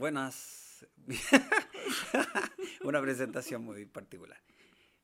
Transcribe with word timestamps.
buenas. 0.00 0.86
Una 2.84 3.02
presentación 3.02 3.62
muy 3.62 3.84
particular. 3.84 4.40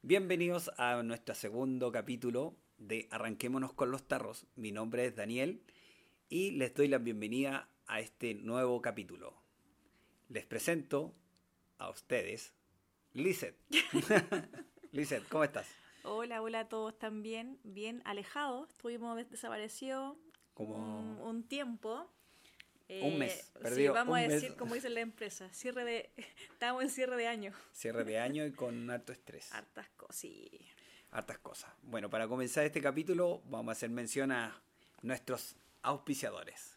Bienvenidos 0.00 0.70
a 0.78 1.02
nuestro 1.02 1.34
segundo 1.34 1.92
capítulo 1.92 2.56
de 2.78 3.06
Arranquémonos 3.10 3.74
con 3.74 3.90
los 3.90 4.08
tarros. 4.08 4.46
Mi 4.56 4.72
nombre 4.72 5.04
es 5.04 5.14
Daniel 5.14 5.62
y 6.30 6.52
les 6.52 6.74
doy 6.74 6.88
la 6.88 6.96
bienvenida 6.96 7.68
a 7.86 8.00
este 8.00 8.36
nuevo 8.36 8.80
capítulo. 8.80 9.34
Les 10.30 10.46
presento 10.46 11.14
a 11.76 11.90
ustedes 11.90 12.54
Lizeth. 13.12 13.58
Lizeth, 14.92 15.28
¿cómo 15.28 15.44
estás? 15.44 15.68
Hola, 16.04 16.40
hola 16.40 16.60
a 16.60 16.68
todos 16.70 16.98
también. 16.98 17.60
Bien 17.64 18.00
alejados. 18.06 18.70
Estuvimos 18.70 19.16
desaparecidos 19.28 20.16
Como 20.54 20.74
un, 20.74 21.20
un 21.20 21.46
tiempo. 21.46 22.10
Un 22.88 23.18
mes, 23.18 23.32
sí, 23.32 23.58
perdido 23.60 23.94
vamos 23.94 24.12
un 24.12 24.18
a 24.18 24.28
decir, 24.28 24.50
mes. 24.50 24.58
como 24.58 24.74
dice 24.74 24.88
la 24.90 25.00
empresa, 25.00 25.48
cierre 25.52 25.84
de, 25.84 26.10
estamos 26.52 26.82
en 26.84 26.90
cierre 26.90 27.16
de 27.16 27.26
año. 27.26 27.52
cierre 27.72 28.04
de 28.04 28.18
año 28.18 28.46
y 28.46 28.52
con 28.52 28.88
harto 28.90 29.12
estrés. 29.12 29.52
Hartas 29.52 29.88
cosas. 29.96 30.16
sí. 30.16 30.48
hartas 31.10 31.38
cosas. 31.38 31.72
Bueno, 31.82 32.08
para 32.10 32.28
comenzar 32.28 32.64
este 32.64 32.80
capítulo 32.80 33.42
vamos 33.46 33.70
a 33.70 33.72
hacer 33.72 33.90
mención 33.90 34.30
a 34.32 34.60
nuestros 35.02 35.56
auspiciadores. 35.82 36.76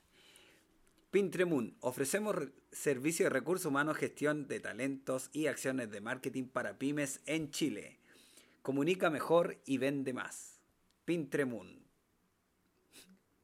Pintremoon, 1.11 1.75
ofrecemos 1.81 2.35
re- 2.35 2.51
servicio 2.71 3.25
de 3.25 3.29
recursos 3.31 3.65
humanos, 3.65 3.97
gestión 3.97 4.47
de 4.47 4.59
talentos 4.59 5.29
y 5.33 5.47
acciones 5.47 5.89
de 5.91 6.01
marketing 6.01 6.45
para 6.45 6.77
pymes 6.77 7.21
en 7.25 7.49
Chile. 7.51 7.97
Comunica 8.61 9.09
mejor 9.09 9.57
y 9.65 9.77
vende 9.79 10.13
más. 10.13 10.59
Pintremoon. 11.05 11.83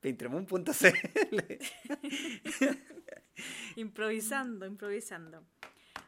Improvisando, 3.76 4.66
improvisando. 4.66 5.44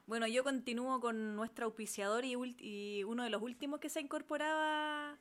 Bueno, 0.06 0.28
yo 0.28 0.44
continúo 0.44 1.00
con 1.02 1.36
nuestro 1.36 1.66
auspiciador 1.66 2.24
y, 2.24 2.36
y 2.60 3.04
uno 3.04 3.24
de 3.24 3.30
los 3.30 3.42
últimos 3.42 3.80
que 3.80 3.90
se 3.90 4.00
incorporaba 4.00 5.18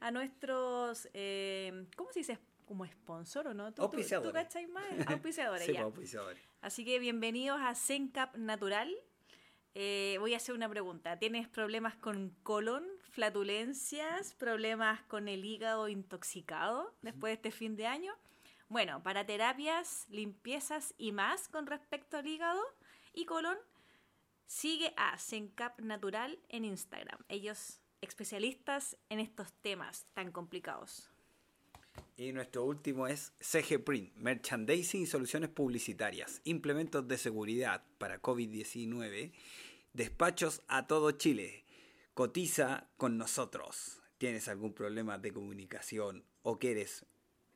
a 0.00 0.10
nuestros, 0.10 1.08
eh, 1.12 1.86
¿cómo 1.96 2.10
se 2.12 2.20
dice? 2.20 2.38
Como 2.64 2.86
sponsor 2.86 3.48
o 3.48 3.54
no? 3.54 3.68
¿Tú, 3.72 3.76
tú, 3.76 3.82
Auspiciadores. 3.82 4.30
tú 4.30 4.34
cachai 4.34 4.66
más? 4.68 4.84
Auspiciadores, 5.08 5.66
Sí, 5.66 5.72
ya. 5.72 5.80
pues, 5.82 5.92
auspiciadores. 5.92 6.42
Así 6.62 6.84
que 6.84 6.98
bienvenidos 6.98 7.60
a 7.60 7.74
Zencap 7.74 8.36
Natural. 8.36 8.90
Eh, 9.74 10.16
voy 10.20 10.34
a 10.34 10.38
hacer 10.38 10.54
una 10.54 10.68
pregunta. 10.68 11.18
¿Tienes 11.18 11.48
problemas 11.48 11.96
con 11.96 12.30
colon, 12.42 12.86
flatulencias, 13.10 14.34
problemas 14.34 15.02
con 15.02 15.28
el 15.28 15.44
hígado 15.44 15.88
intoxicado 15.88 16.94
después 17.02 17.30
de 17.30 17.34
este 17.34 17.50
fin 17.50 17.76
de 17.76 17.86
año? 17.86 18.14
Bueno, 18.68 19.02
para 19.02 19.26
terapias, 19.26 20.06
limpiezas 20.10 20.94
y 20.96 21.12
más 21.12 21.48
con 21.48 21.66
respecto 21.66 22.16
al 22.16 22.26
hígado 22.26 22.62
y 23.12 23.24
colon, 23.24 23.58
sigue 24.46 24.94
a 24.96 25.18
Zencap 25.18 25.80
Natural 25.80 26.38
en 26.48 26.64
Instagram. 26.64 27.18
Ellos 27.28 27.80
especialistas 28.00 28.96
en 29.08 29.20
estos 29.20 29.52
temas 29.54 30.06
tan 30.14 30.32
complicados. 30.32 31.10
Y 32.16 32.32
nuestro 32.32 32.64
último 32.64 33.06
es 33.06 33.32
CG 33.40 33.82
Print, 33.82 34.14
Merchandising 34.14 35.02
y 35.02 35.06
Soluciones 35.06 35.50
Publicitarias, 35.50 36.40
implementos 36.44 37.06
de 37.08 37.18
seguridad 37.18 37.84
para 37.98 38.20
COVID-19, 38.20 39.32
despachos 39.92 40.62
a 40.68 40.86
todo 40.86 41.12
Chile. 41.12 41.64
Cotiza 42.14 42.88
con 42.96 43.18
nosotros. 43.18 44.00
¿Tienes 44.18 44.48
algún 44.48 44.74
problema 44.74 45.18
de 45.18 45.32
comunicación 45.32 46.24
o 46.42 46.58
quieres 46.58 47.06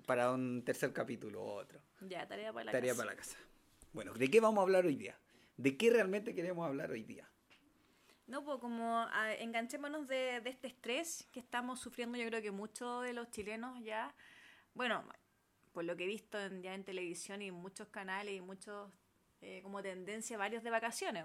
Para 0.07 0.33
un 0.33 0.63
tercer 0.65 0.93
capítulo 0.93 1.43
o 1.43 1.55
otro. 1.55 1.81
Ya, 2.03 2.27
tarea 2.27 2.53
para 2.53 2.65
la 2.67 2.73
Tarea 2.73 2.91
casa. 2.93 3.03
para 3.03 3.11
la 3.13 3.17
casa. 3.17 3.39
Bueno, 3.93 4.13
¿de 4.15 4.31
qué 4.31 4.41
vamos 4.41 4.59
a 4.59 4.63
hablar 4.63 4.85
hoy 4.85 4.97
día? 4.97 5.17
¿De 5.57 5.77
qué 5.77 5.91
realmente 5.91 6.35
queremos 6.35 6.67
hablar 6.67 6.91
hoy 6.91 7.05
día? 7.05 7.29
No, 8.27 8.43
pues 8.43 8.59
como 8.59 9.07
enganchémonos 9.39 10.09
de, 10.09 10.39
este 10.47 10.69
estrés 10.69 11.29
que 11.33 11.41
estamos 11.41 11.81
sufriendo, 11.81 12.17
yo 12.17 12.27
creo 12.27 12.43
que 12.43 12.51
muchos 12.51 13.05
de 13.05 13.13
los 13.13 13.31
chilenos 13.31 13.79
ya, 13.85 14.15
bueno, 14.73 15.05
por 15.73 15.85
lo 15.85 15.95
que 15.97 16.05
he 16.05 16.07
visto 16.07 16.41
en, 16.41 16.63
ya 16.63 16.75
en 16.75 16.85
televisión 16.85 17.43
y 17.43 17.49
en 17.49 17.55
muchos 17.55 17.89
canales 17.89 18.35
y 18.35 18.41
muchos, 18.41 18.91
eh, 19.43 19.61
como 19.63 19.83
tendencia, 19.83 20.39
varios 20.39 20.63
de 20.63 20.71
vacaciones, 20.71 21.25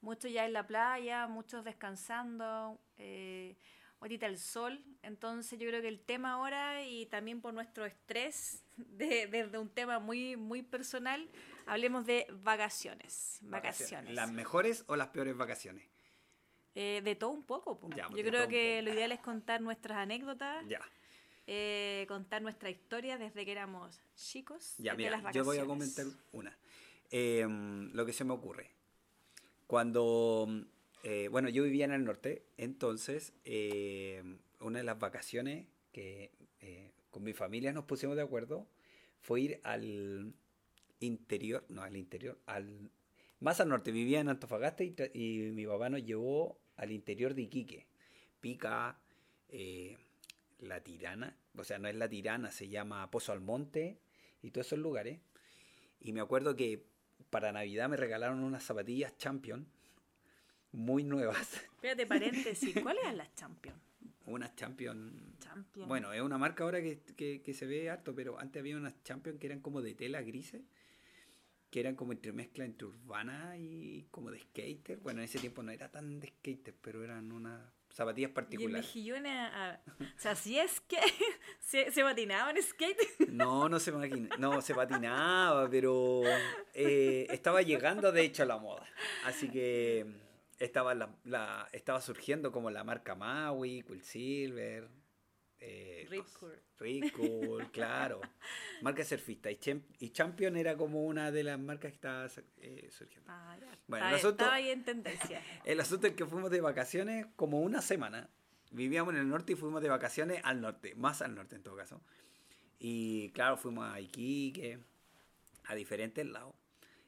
muchos 0.00 0.32
ya 0.32 0.46
en 0.46 0.52
la 0.52 0.66
playa, 0.66 1.26
muchos 1.26 1.64
descansando, 1.64 2.80
eh, 2.98 3.56
ahorita 4.00 4.26
el 4.26 4.38
sol, 4.38 4.82
entonces 5.02 5.58
yo 5.58 5.66
creo 5.68 5.80
que 5.82 5.88
el 5.88 6.00
tema 6.00 6.32
ahora 6.32 6.84
y 6.84 7.06
también 7.06 7.40
por 7.40 7.54
nuestro 7.54 7.84
estrés, 7.86 8.62
de- 8.76 9.26
desde 9.26 9.58
un 9.58 9.68
tema 9.68 9.98
muy, 9.98 10.36
muy 10.36 10.62
personal, 10.62 11.28
hablemos 11.66 12.06
de 12.06 12.26
vacaciones, 12.42 13.38
vacaciones. 13.42 14.14
¿Las 14.14 14.30
mejores 14.30 14.84
o 14.86 14.96
las 14.96 15.08
peores 15.08 15.36
vacaciones? 15.36 15.84
Eh, 16.74 17.00
de 17.02 17.14
todo 17.16 17.30
un 17.30 17.42
poco. 17.42 17.78
Ya, 17.96 18.06
pues, 18.08 18.22
Yo 18.22 18.28
creo 18.30 18.48
que 18.48 18.82
lo 18.82 18.92
ideal 18.92 19.10
es 19.12 19.20
contar 19.20 19.62
nuestras 19.62 19.96
anécdotas, 19.98 20.62
Ya, 20.68 20.80
eh, 21.46 22.04
contar 22.06 22.42
nuestra 22.42 22.68
historia 22.68 23.16
desde 23.16 23.46
que 23.46 23.52
éramos 23.52 23.98
chicos. 24.14 24.74
ya, 24.76 24.94
mira, 24.94 25.18
las 25.22 25.34
yo 25.34 25.42
voy 25.42 25.56
a 25.58 25.64
comentar 25.64 26.04
una. 26.32 26.54
Eh, 27.10 27.46
lo 27.92 28.04
que 28.04 28.12
se 28.12 28.24
me 28.24 28.34
ocurre. 28.34 28.70
Cuando. 29.66 30.48
Eh, 31.02 31.28
bueno, 31.30 31.48
yo 31.48 31.62
vivía 31.62 31.84
en 31.84 31.92
el 31.92 32.04
norte, 32.04 32.44
entonces, 32.56 33.32
eh, 33.44 34.22
una 34.60 34.78
de 34.78 34.84
las 34.84 34.98
vacaciones 34.98 35.66
que 35.92 36.32
eh, 36.60 36.92
con 37.10 37.22
mi 37.22 37.32
familia 37.32 37.72
nos 37.72 37.84
pusimos 37.84 38.16
de 38.16 38.22
acuerdo 38.22 38.66
fue 39.20 39.40
ir 39.40 39.60
al 39.64 40.34
interior, 41.00 41.64
no 41.68 41.82
al 41.82 41.96
interior, 41.96 42.38
al 42.46 42.90
más 43.40 43.60
al 43.60 43.68
norte. 43.68 43.92
Vivía 43.92 44.20
en 44.20 44.28
Antofagasta 44.28 44.84
y, 44.84 44.94
y 45.14 45.52
mi 45.52 45.66
papá 45.66 45.88
nos 45.88 46.04
llevó 46.04 46.58
al 46.76 46.92
interior 46.92 47.34
de 47.34 47.42
Iquique. 47.42 47.86
Pica, 48.40 48.98
eh, 49.48 49.96
La 50.58 50.82
Tirana, 50.82 51.36
o 51.56 51.64
sea, 51.64 51.78
no 51.78 51.88
es 51.88 51.94
La 51.94 52.08
Tirana, 52.08 52.50
se 52.50 52.68
llama 52.68 53.10
Pozo 53.10 53.32
Almonte 53.32 53.98
y 54.42 54.50
todos 54.50 54.68
esos 54.68 54.78
lugares. 54.78 55.20
Y 56.00 56.12
me 56.12 56.20
acuerdo 56.20 56.56
que 56.56 56.84
para 57.30 57.52
Navidad 57.52 57.88
me 57.88 57.96
regalaron 57.96 58.42
unas 58.44 58.62
zapatillas 58.64 59.16
Champion 59.18 59.66
muy 60.72 61.04
nuevas. 61.04 61.54
Espérate, 61.76 62.06
paréntesis. 62.06 62.74
¿Cuáles 62.82 63.02
eran 63.04 63.16
las 63.18 63.34
Champions? 63.34 63.78
Unas 64.26 64.54
Champion. 64.56 65.36
Champion. 65.38 65.88
Bueno, 65.88 66.12
es 66.12 66.20
una 66.20 66.36
marca 66.38 66.64
ahora 66.64 66.80
que, 66.82 67.00
que- 67.16 67.42
que 67.42 67.54
se 67.54 67.64
ve 67.66 67.88
harto, 67.90 68.14
pero 68.14 68.38
antes 68.40 68.58
había 68.60 68.76
unas 68.76 69.00
Champion 69.04 69.38
que 69.38 69.46
eran 69.46 69.60
como 69.60 69.82
de 69.82 69.94
tela 69.94 70.20
grises, 70.22 70.62
que 71.70 71.80
eran 71.80 71.94
como 71.94 72.12
entre 72.12 72.32
mezcla 72.32 72.64
entre 72.64 72.86
urbana 72.88 73.56
y 73.56 74.06
como 74.10 74.30
de 74.30 74.40
skater. 74.40 74.98
Bueno, 74.98 75.20
en 75.20 75.26
ese 75.26 75.38
tiempo 75.38 75.62
no 75.62 75.70
era 75.70 75.90
tan 75.90 76.18
de 76.18 76.28
skater, 76.28 76.74
pero 76.80 77.04
eran 77.04 77.30
unas 77.30 77.60
zapatillas 77.90 78.28
Y 78.28 78.30
en 78.30 78.34
particulares. 78.34 78.92
ah, 79.52 79.80
o 80.00 80.18
sea, 80.18 80.34
si 80.34 80.58
es 80.58 80.80
que 80.80 80.98
se, 81.60 81.90
se 81.92 82.02
patinaba 82.02 82.50
en 82.50 82.60
skate. 82.62 82.98
No, 83.28 83.68
no 83.68 83.78
se, 83.78 83.92
maquina- 83.92 84.36
no, 84.38 84.60
se 84.60 84.74
patinaba, 84.74 85.68
pero 85.70 86.22
eh, 86.74 87.26
estaba 87.30 87.62
llegando 87.62 88.10
de 88.10 88.22
hecho 88.22 88.42
a 88.42 88.46
la 88.46 88.58
moda. 88.58 88.84
Así 89.24 89.48
que 89.48 90.04
estaba, 90.58 90.94
la, 90.94 91.14
la- 91.24 91.68
estaba 91.72 92.00
surgiendo 92.00 92.52
como 92.52 92.70
la 92.70 92.84
marca 92.84 93.14
Maui, 93.14 93.82
Quicksilver, 93.82 94.88
eh, 95.58 96.06
Rip 96.78 97.12
claro. 97.72 98.20
Marca 98.82 99.04
surfista. 99.04 99.50
Y, 99.50 100.10
Champion 100.10 100.56
era 100.56 100.76
como 100.76 101.04
una 101.04 101.30
de 101.30 101.42
las 101.44 101.58
marcas 101.58 101.90
que 101.92 101.96
estaba 101.96 102.26
eh, 102.58 102.88
surgiendo. 102.90 103.30
Ah, 103.32 103.56
ya. 103.60 103.78
Bueno, 103.86 104.10
nosotros- 104.10 104.32
estaba 104.32 104.54
ahí 104.54 104.70
en 104.70 104.84
tendencia. 104.84 105.42
El 105.64 105.80
asunto 105.80 106.06
es 106.06 106.14
que 106.14 106.26
fuimos 106.26 106.50
de 106.50 106.60
vacaciones 106.60 107.26
como 107.36 107.60
una 107.60 107.80
semana. 107.80 108.28
Vivíamos 108.72 109.14
en 109.14 109.20
el 109.20 109.28
norte 109.28 109.52
y 109.52 109.56
fuimos 109.56 109.80
de 109.80 109.88
vacaciones 109.88 110.40
al 110.44 110.60
norte, 110.60 110.94
más 110.96 111.22
al 111.22 111.34
norte 111.34 111.56
en 111.56 111.62
todo 111.62 111.76
caso. 111.76 112.02
Y 112.78 113.30
claro, 113.30 113.56
fuimos 113.56 113.86
a 113.88 114.00
Iquique, 114.00 114.80
a 115.64 115.74
diferentes 115.74 116.26
lados. 116.26 116.54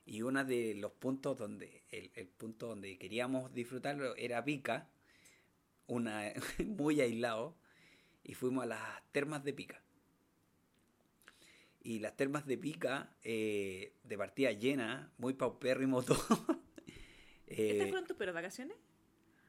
Y 0.09 0.23
uno 0.23 0.43
de 0.43 0.75
los 0.75 0.93
puntos 0.93 1.37
donde, 1.37 1.85
el, 1.91 2.11
el 2.15 2.29
punto 2.29 2.69
donde 2.69 2.97
queríamos 2.97 3.53
disfrutarlo 3.53 4.17
era 4.17 4.43
Pica, 4.43 4.89
una, 5.87 6.33
muy 6.65 7.03
aislado, 7.03 7.55
y 8.25 8.33
fuimos 8.33 8.65
a 8.65 8.69
las 8.69 9.13
termas 9.13 9.45
de 9.45 9.53
Pica. 9.53 9.83
Y 11.83 11.99
las 11.99 12.17
termas 12.17 12.47
de 12.47 12.57
Pica, 12.57 13.15
eh, 13.23 13.93
de 14.03 14.17
partida 14.17 14.51
llena, 14.53 15.13
muy 15.19 15.35
paupérrimo 15.35 16.03
todo. 16.05 16.25
Eh, 17.47 17.73
¿Estas 17.73 17.91
fueron 17.91 18.07
tus 18.07 18.17
peores 18.17 18.35
vacaciones? 18.35 18.79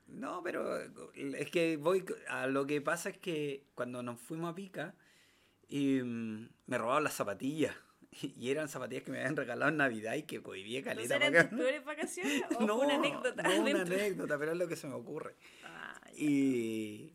no, 0.07 0.41
pero 0.43 0.77
es 1.15 1.51
que 1.51 1.77
voy 1.77 2.03
a 2.27 2.47
lo 2.47 2.65
que 2.65 2.81
pasa 2.81 3.09
es 3.09 3.17
que 3.17 3.63
cuando 3.75 4.03
nos 4.03 4.19
fuimos 4.19 4.51
a 4.51 4.55
Pica 4.55 4.95
Y 5.69 6.01
mm, 6.01 6.49
me 6.65 6.77
robaban 6.77 7.05
las 7.05 7.13
zapatillas. 7.13 7.75
Y 8.37 8.49
eran 8.49 8.69
zapatillas 8.69 9.03
que 9.03 9.11
me 9.11 9.19
habían 9.19 9.35
regalado 9.35 9.71
en 9.71 9.77
Navidad 9.77 10.15
y 10.15 10.23
que 10.23 10.41
cohibí 10.41 10.81
caleta. 10.81 11.19
¿No 11.19 11.25
eran 11.25 11.49
tus 11.49 11.59
peores 11.59 11.85
vacaciones 11.85 12.43
o 12.59 12.65
no, 12.65 12.79
una 12.79 12.95
anécdota? 12.95 13.43
No, 13.43 13.61
una 13.61 13.81
anécdota, 13.81 14.37
pero 14.37 14.51
es 14.51 14.57
lo 14.57 14.67
que 14.67 14.75
se 14.75 14.87
me 14.87 14.93
ocurre. 14.93 15.35
Ah. 15.65 15.99
Y, 16.15 17.13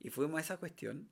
y 0.00 0.10
fuimos 0.10 0.38
a 0.38 0.40
esa 0.40 0.56
cuestión 0.56 1.08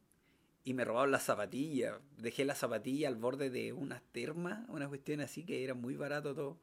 y 0.64 0.72
me 0.72 0.84
robaron 0.84 1.12
las 1.12 1.24
zapatillas. 1.24 1.94
Dejé 2.16 2.44
las 2.44 2.58
zapatillas 2.58 3.08
al 3.08 3.16
borde 3.16 3.50
de 3.50 3.72
unas 3.72 4.02
termas, 4.12 4.66
una 4.68 4.88
cuestión 4.88 5.20
así 5.20 5.44
que 5.44 5.62
era 5.62 5.74
muy 5.74 5.96
barato 5.96 6.34
todo. 6.34 6.58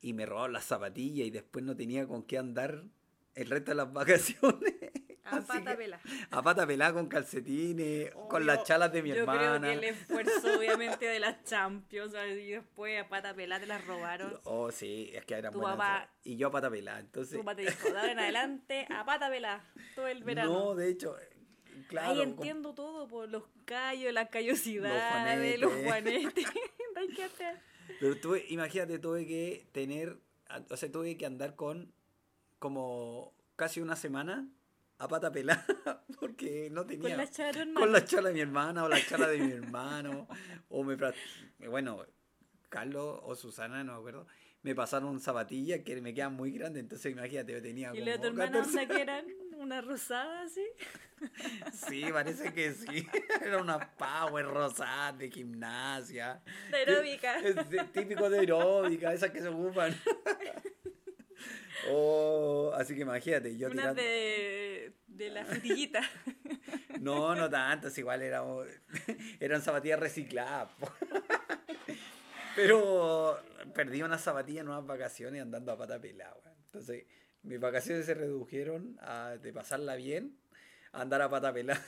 Y 0.00 0.12
me 0.12 0.26
robaron 0.26 0.52
las 0.52 0.64
zapatillas 0.64 1.26
y 1.28 1.30
después 1.30 1.64
no 1.64 1.76
tenía 1.76 2.06
con 2.06 2.24
qué 2.24 2.38
andar 2.38 2.84
el 3.34 3.48
resto 3.48 3.70
de 3.70 3.76
las 3.76 3.92
vacaciones. 3.92 4.71
A 5.36 5.40
pata 5.40 5.70
que- 5.72 5.76
pela. 5.76 6.00
A 6.30 6.42
pata 6.42 6.66
pelada 6.66 6.92
con 6.92 7.06
calcetines, 7.08 8.10
con 8.12 8.42
Obvio, 8.42 8.46
las 8.46 8.64
chalas 8.64 8.92
de 8.92 9.02
mi 9.02 9.08
yo 9.10 9.16
hermana. 9.16 9.58
creo 9.58 9.80
que 9.80 9.88
el 9.88 9.94
esfuerzo, 9.94 10.58
obviamente, 10.58 11.06
de 11.06 11.20
las 11.20 11.42
Champions, 11.44 12.14
y 12.38 12.50
después 12.52 13.00
a 13.02 13.08
pata 13.08 13.34
pelada 13.34 13.60
te 13.60 13.66
las 13.66 13.84
robaron. 13.86 14.38
Oh, 14.44 14.70
sí, 14.70 15.10
es 15.12 15.24
que 15.24 15.34
eran 15.34 15.52
Tu 15.52 15.58
buenas. 15.60 15.76
papá- 15.78 16.08
Y 16.24 16.36
yo 16.36 16.48
a 16.48 16.50
pata 16.50 16.70
pelada, 16.70 17.00
entonces... 17.00 17.32
Tu 17.38 17.44
papá 17.44 17.56
te 17.56 17.62
dijo, 17.62 17.88
en 17.88 18.18
adelante, 18.18 18.86
a 18.90 19.04
pata 19.04 19.28
pelada, 19.30 19.64
todo 19.94 20.06
el 20.06 20.22
verano. 20.24 20.52
No, 20.52 20.74
de 20.74 20.88
hecho, 20.90 21.16
claro. 21.88 22.10
Ahí 22.10 22.18
con- 22.18 22.28
entiendo 22.28 22.74
todo, 22.74 23.08
por 23.08 23.28
los 23.28 23.44
callos, 23.64 24.12
las 24.12 24.28
callosidades, 24.28 25.58
Los 25.60 25.72
los 25.72 25.84
juanetes. 25.84 26.46
Que 27.16 27.24
hacer. 27.24 27.58
Pero 27.98 28.16
tuve, 28.20 28.44
imagínate, 28.50 28.98
tuve 29.00 29.26
que 29.26 29.66
tener, 29.72 30.18
o 30.70 30.76
sea, 30.76 30.90
tuve 30.92 31.16
que 31.16 31.26
andar 31.26 31.56
con 31.56 31.92
como 32.60 33.34
casi 33.56 33.80
una 33.80 33.96
semana 33.96 34.46
a 35.02 35.08
pata 35.08 35.32
pelada 35.32 35.64
porque 36.20 36.68
no 36.70 36.86
tenía. 36.86 37.16
Con 37.16 37.18
la 37.18 37.30
chala 37.30 37.50
de 37.50 37.64
tu 37.64 37.74
con 37.74 37.82
hermano. 37.82 37.92
la 37.92 38.04
chala 38.04 38.28
de 38.28 38.34
mi 38.34 38.40
hermana 38.40 38.84
o 38.84 38.88
la 38.88 39.04
chala 39.04 39.28
de 39.28 39.38
mi 39.38 39.52
hermano. 39.52 40.28
o 40.68 40.84
me. 40.84 40.96
Bueno, 41.68 42.06
Carlos 42.68 43.20
o 43.22 43.34
Susana, 43.34 43.82
no 43.82 43.94
me 43.94 43.98
acuerdo. 43.98 44.26
Me 44.62 44.76
pasaron 44.76 45.18
zapatillas 45.18 45.80
que 45.80 46.00
me 46.00 46.14
quedan 46.14 46.34
muy 46.34 46.52
grandes, 46.52 46.84
entonces 46.84 47.10
imagínate, 47.10 47.52
yo 47.52 47.60
tenía 47.60 47.88
Y 47.88 47.98
como 47.98 48.06
la 48.06 48.12
de 48.12 48.18
tu 48.18 48.26
hermana, 48.28 48.52
14 48.58 48.78
onda 48.78 48.94
que 48.94 49.02
eran 49.02 49.26
una 49.56 49.80
rosada 49.80 50.42
así. 50.42 50.64
Sí, 51.72 52.04
parece 52.12 52.52
que 52.52 52.72
sí. 52.72 53.04
Era 53.44 53.60
una 53.60 53.90
power 53.96 54.46
rosada 54.46 55.12
de 55.14 55.30
gimnasia. 55.32 56.40
De 56.70 56.76
aeróbica. 56.76 57.40
Es 57.40 57.92
típico 57.92 58.30
de 58.30 58.38
aeróbica, 58.38 59.12
esas 59.12 59.30
que 59.30 59.40
se 59.40 59.48
ocupan. 59.48 59.96
Oh, 61.90 62.72
así 62.76 62.94
que 62.94 63.00
imagínate, 63.02 63.56
yo 63.56 63.68
tirando... 63.68 63.94
de, 63.94 64.71
de 65.16 65.30
la 65.30 65.44
frutillita. 65.44 66.00
No, 67.00 67.34
no 67.34 67.50
tantas, 67.50 67.98
igual 67.98 68.22
éramos... 68.22 68.64
eran 69.40 69.60
zapatillas 69.60 69.98
recicladas. 69.98 70.70
po. 70.78 70.88
Pero 72.54 73.40
perdí 73.74 74.02
unas 74.02 74.20
zapatillas 74.20 74.62
en 74.62 74.68
unas 74.68 74.86
vacaciones 74.86 75.42
andando 75.42 75.72
a 75.72 75.76
pata 75.76 76.00
pelada. 76.00 76.54
Entonces, 76.66 77.06
mis 77.42 77.58
vacaciones 77.58 78.06
se 78.06 78.14
redujeron 78.14 78.96
a 79.00 79.30
de 79.30 79.52
pasarla 79.52 79.96
bien 79.96 80.38
a 80.92 81.00
andar 81.00 81.22
a 81.22 81.28
pata 81.28 81.52
pelada. 81.52 81.82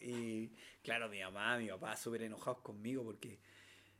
Y 0.00 0.48
claro, 0.82 1.08
mi 1.08 1.20
mamá, 1.20 1.56
mi 1.58 1.68
papá 1.68 1.96
súper 1.96 2.22
enojados 2.22 2.60
conmigo 2.62 3.04
porque 3.04 3.38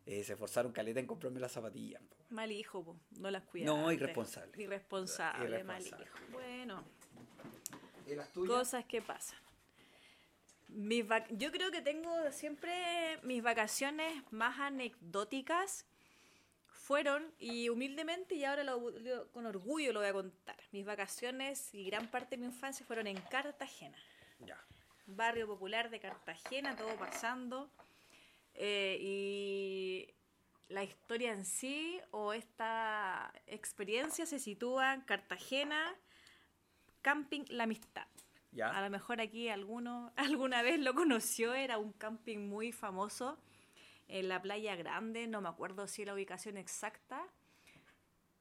eh, 0.06 0.24
se 0.24 0.32
esforzaron 0.32 0.72
caleta 0.72 0.98
en 1.00 1.06
comprarme 1.06 1.38
las 1.38 1.52
zapatillas. 1.52 2.02
po. 2.02 2.16
Mal 2.30 2.50
hijo, 2.50 2.84
po. 2.84 3.00
no 3.18 3.30
las 3.30 3.44
cuidaste. 3.44 3.80
No, 3.80 3.92
irresponsable. 3.92 4.60
Irresponsable, 4.62 5.62
mal 5.62 5.80
Irresponsable. 5.80 6.04
hijo. 6.06 6.32
Bueno, 6.32 6.84
¿Y 8.08 8.14
las 8.16 8.32
tuyas? 8.32 8.56
cosas 8.56 8.84
que 8.86 9.02
pasan. 9.02 9.38
Mis 10.68 11.04
Yo 11.30 11.50
creo 11.50 11.70
que 11.70 11.80
tengo 11.80 12.30
siempre 12.30 13.18
mis 13.22 13.42
vacaciones 13.42 14.22
más 14.30 14.58
anecdóticas 14.58 15.86
fueron, 16.66 17.34
y 17.38 17.68
humildemente, 17.68 18.34
y 18.34 18.44
ahora 18.44 18.64
lo- 18.64 18.90
lo- 18.90 19.30
con 19.32 19.44
orgullo 19.46 19.92
lo 19.92 20.00
voy 20.00 20.08
a 20.08 20.12
contar, 20.12 20.56
mis 20.72 20.84
vacaciones 20.86 21.74
y 21.74 21.84
gran 21.84 22.10
parte 22.10 22.36
de 22.36 22.40
mi 22.40 22.46
infancia 22.46 22.84
fueron 22.86 23.06
en 23.06 23.20
Cartagena. 23.22 23.98
Ya. 24.40 24.58
barrio 25.10 25.46
popular 25.46 25.88
de 25.88 26.00
Cartagena, 26.00 26.76
todo 26.76 26.94
pasando. 26.96 27.70
Eh, 28.54 28.98
y 29.00 30.14
la 30.68 30.84
historia 30.84 31.32
en 31.32 31.46
sí 31.46 31.98
o 32.10 32.34
esta 32.34 33.32
experiencia 33.46 34.26
se 34.26 34.38
sitúa 34.38 34.92
en 34.92 35.00
Cartagena, 35.00 35.96
Camping 37.02 37.44
La 37.48 37.64
Amistad. 37.64 38.02
A 38.06 38.52
Ya. 38.52 38.80
lo 38.80 38.90
mejor 38.90 39.20
aquí 39.20 39.48
alguno 39.48 40.12
alguna 40.16 40.62
vez 40.62 40.80
lo 40.80 40.94
conoció, 40.94 41.54
era 41.54 41.78
un 41.78 41.92
camping 41.92 42.38
muy 42.48 42.72
famoso 42.72 43.38
en 44.08 44.28
la 44.28 44.40
Playa 44.40 44.74
Grande, 44.74 45.26
no 45.26 45.40
me 45.42 45.48
acuerdo 45.50 45.86
si 45.86 46.04
la 46.04 46.14
ubicación 46.14 46.56
exacta, 46.56 47.22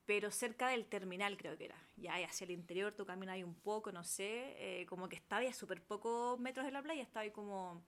pero 0.06 0.32
cerca 0.32 0.70
del 0.70 0.86
terminal 0.86 1.36
creo 1.38 1.58
que 1.58 1.66
era. 1.66 1.76
Ya 1.98 2.16
hacia 2.16 2.46
el 2.46 2.52
interior 2.52 2.94
tú 2.94 3.06
caminas 3.06 3.34
ahí 3.34 3.44
un 3.44 3.54
poco, 3.56 3.92
no 3.92 4.04
sé, 4.06 4.56
eh, 4.82 4.86
como 4.86 5.10
que 5.10 5.18
estaba 5.18 5.42
ahí 5.42 5.48
a 5.48 5.54
súper 5.54 5.82
pocos 5.82 6.40
metros 6.40 6.66
de 6.66 6.72
la 6.72 6.82
playa, 6.82 7.04
estaba 7.04 7.24
ahí 7.24 7.32
como, 7.32 7.84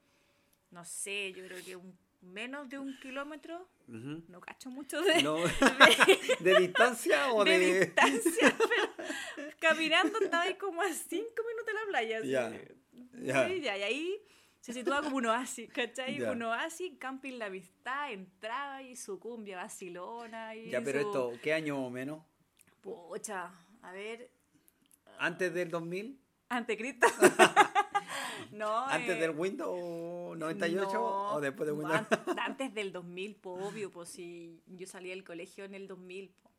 no 0.72 0.84
sé, 0.84 1.32
yo 1.32 1.46
creo 1.46 1.64
que 1.64 1.76
un, 1.78 1.98
menos 2.22 2.70
de 2.70 2.78
un 2.80 2.98
kilómetro, 3.00 3.68
no 3.88 4.42
cacho 4.42 4.70
mucho 4.70 5.02
de, 5.02 5.24
No. 5.24 5.36
de- 5.38 6.20
¿De 6.40 6.60
distancia 6.60 7.32
o 7.34 7.44
de 7.44 7.60
de...? 7.60 7.80
distancia, 7.86 8.56
pero 9.36 9.52
caminando 9.60 10.20
estaba 10.20 10.44
ahí 10.44 10.56
como 10.56 10.82
a 10.82 10.92
cinco 10.94 11.42
minutos 11.48 11.66
de 11.66 11.74
la 11.74 11.86
playa. 11.88 12.20
Ya. 12.24 13.48
Sí, 13.48 13.62
ya, 13.62 13.78
y 13.78 13.84
ahí 13.84 14.22
se 14.60 14.74
sitúa 14.74 15.02
como 15.02 15.18
un 15.18 15.26
oasis, 15.28 15.70
¿cachai? 15.72 16.22
Un 16.22 16.42
oasis, 16.44 16.94
camping 17.00 17.38
La 17.38 17.46
Amistad, 17.46 18.12
entraba 18.12 18.82
y 18.84 18.96
su 18.96 19.20
cumbia 19.20 19.58
vacilona. 19.58 20.56
Y 20.56 20.70
Ya, 20.70 20.82
pero 20.82 21.02
su- 21.02 21.08
esto, 21.08 21.34
¿qué 21.42 21.54
año 21.54 21.86
o 21.86 21.90
menos? 21.90 22.24
Pucha, 22.82 23.52
a 23.82 23.92
ver, 23.92 24.30
¿Antes 25.18 25.54
del 25.54 25.70
2000? 25.70 26.20
ante 26.50 26.78
Cristo. 26.78 27.08
No, 28.52 28.78
¿Antes 28.88 29.18
eh, 29.18 29.20
del 29.20 29.32
Windows 29.32 30.38
98 30.38 30.92
no, 30.94 31.34
o 31.36 31.42
después 31.42 31.68
de 31.68 31.74
Windows? 31.74 32.06
an- 32.28 32.40
Antes 32.40 32.74
del 32.74 32.92
2000, 32.92 33.36
po, 33.36 33.54
obvio, 33.54 33.92
pues 33.92 34.10
si 34.10 34.62
yo 34.68 34.86
salí 34.88 35.10
del 35.10 35.24
colegio 35.24 35.66
en 35.66 35.76
el 35.76 35.88
2000. 35.88 36.30
po. 36.30 36.50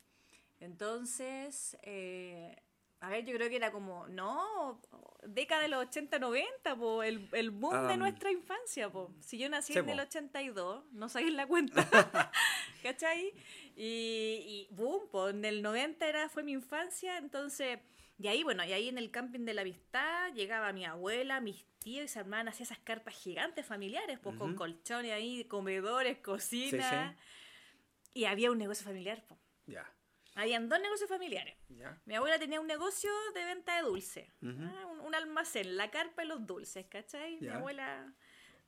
Entonces, 0.60 1.76
eh, 1.82 2.54
a 3.00 3.08
ver, 3.08 3.24
yo 3.24 3.34
creo 3.34 3.48
que 3.48 3.56
era 3.56 3.72
como, 3.72 4.06
no, 4.08 4.80
década 5.26 5.62
de 5.62 5.68
los 5.68 5.80
80, 5.86 6.18
90, 6.18 6.76
po, 6.76 7.02
el, 7.02 7.28
el 7.32 7.50
boom 7.50 7.86
de 7.88 7.94
Ah, 7.94 7.96
nuestra 7.96 8.30
infancia. 8.30 8.90
Po. 8.90 9.10
Si 9.20 9.38
yo 9.38 9.48
nací 9.48 9.72
en 9.76 9.88
el 9.88 9.96
po. 9.96 10.02
82, 10.02 10.84
no 10.92 11.08
sabéis 11.08 11.32
la 11.32 11.46
cuenta, 11.46 11.74
¿cachai? 12.82 13.32
Y, 13.76 14.66
y 14.68 14.68
boom, 14.72 15.08
po, 15.10 15.28
en 15.30 15.44
el 15.44 15.62
90 15.62 16.06
era, 16.06 16.28
fue 16.28 16.42
mi 16.42 16.52
infancia, 16.52 17.16
entonces... 17.18 17.78
Y 18.22 18.28
ahí, 18.28 18.42
bueno, 18.42 18.62
y 18.66 18.72
ahí 18.74 18.90
en 18.90 18.98
el 18.98 19.10
camping 19.10 19.46
de 19.46 19.54
la 19.54 19.62
Amistad 19.62 20.34
llegaba 20.34 20.74
mi 20.74 20.84
abuela, 20.84 21.40
mis 21.40 21.64
tíos 21.80 22.04
y 22.04 22.08
se 22.08 22.20
armaban 22.20 22.46
así 22.48 22.62
esas 22.62 22.78
carpas 22.78 23.14
gigantes 23.14 23.66
familiares, 23.66 24.18
pues 24.22 24.36
con 24.36 24.54
colchones 24.54 25.12
ahí, 25.12 25.44
comedores, 25.44 26.18
cocina. 26.18 27.16
Y 28.14 28.24
había 28.26 28.50
un 28.52 28.58
negocio 28.58 28.84
familiar, 28.84 29.24
pues. 29.26 29.40
Ya, 29.66 29.90
Habían 30.36 30.68
dos 30.68 30.80
negocios 30.80 31.08
familiares. 31.08 31.56
ya. 31.68 32.00
Mi 32.06 32.14
abuela 32.14 32.38
tenía 32.38 32.60
un 32.60 32.66
negocio 32.66 33.10
de 33.34 33.44
venta 33.44 33.76
de 33.76 33.82
dulce. 33.82 34.30
Ujú. 34.42 34.62
Ah, 34.62 34.86
un, 34.86 35.00
un 35.00 35.14
almacén, 35.14 35.76
la 35.76 35.90
carpa 35.90 36.24
y 36.24 36.28
los 36.28 36.46
dulces, 36.46 36.86
¿cachai? 36.86 37.38
Mi 37.40 37.48
abuela. 37.48 38.12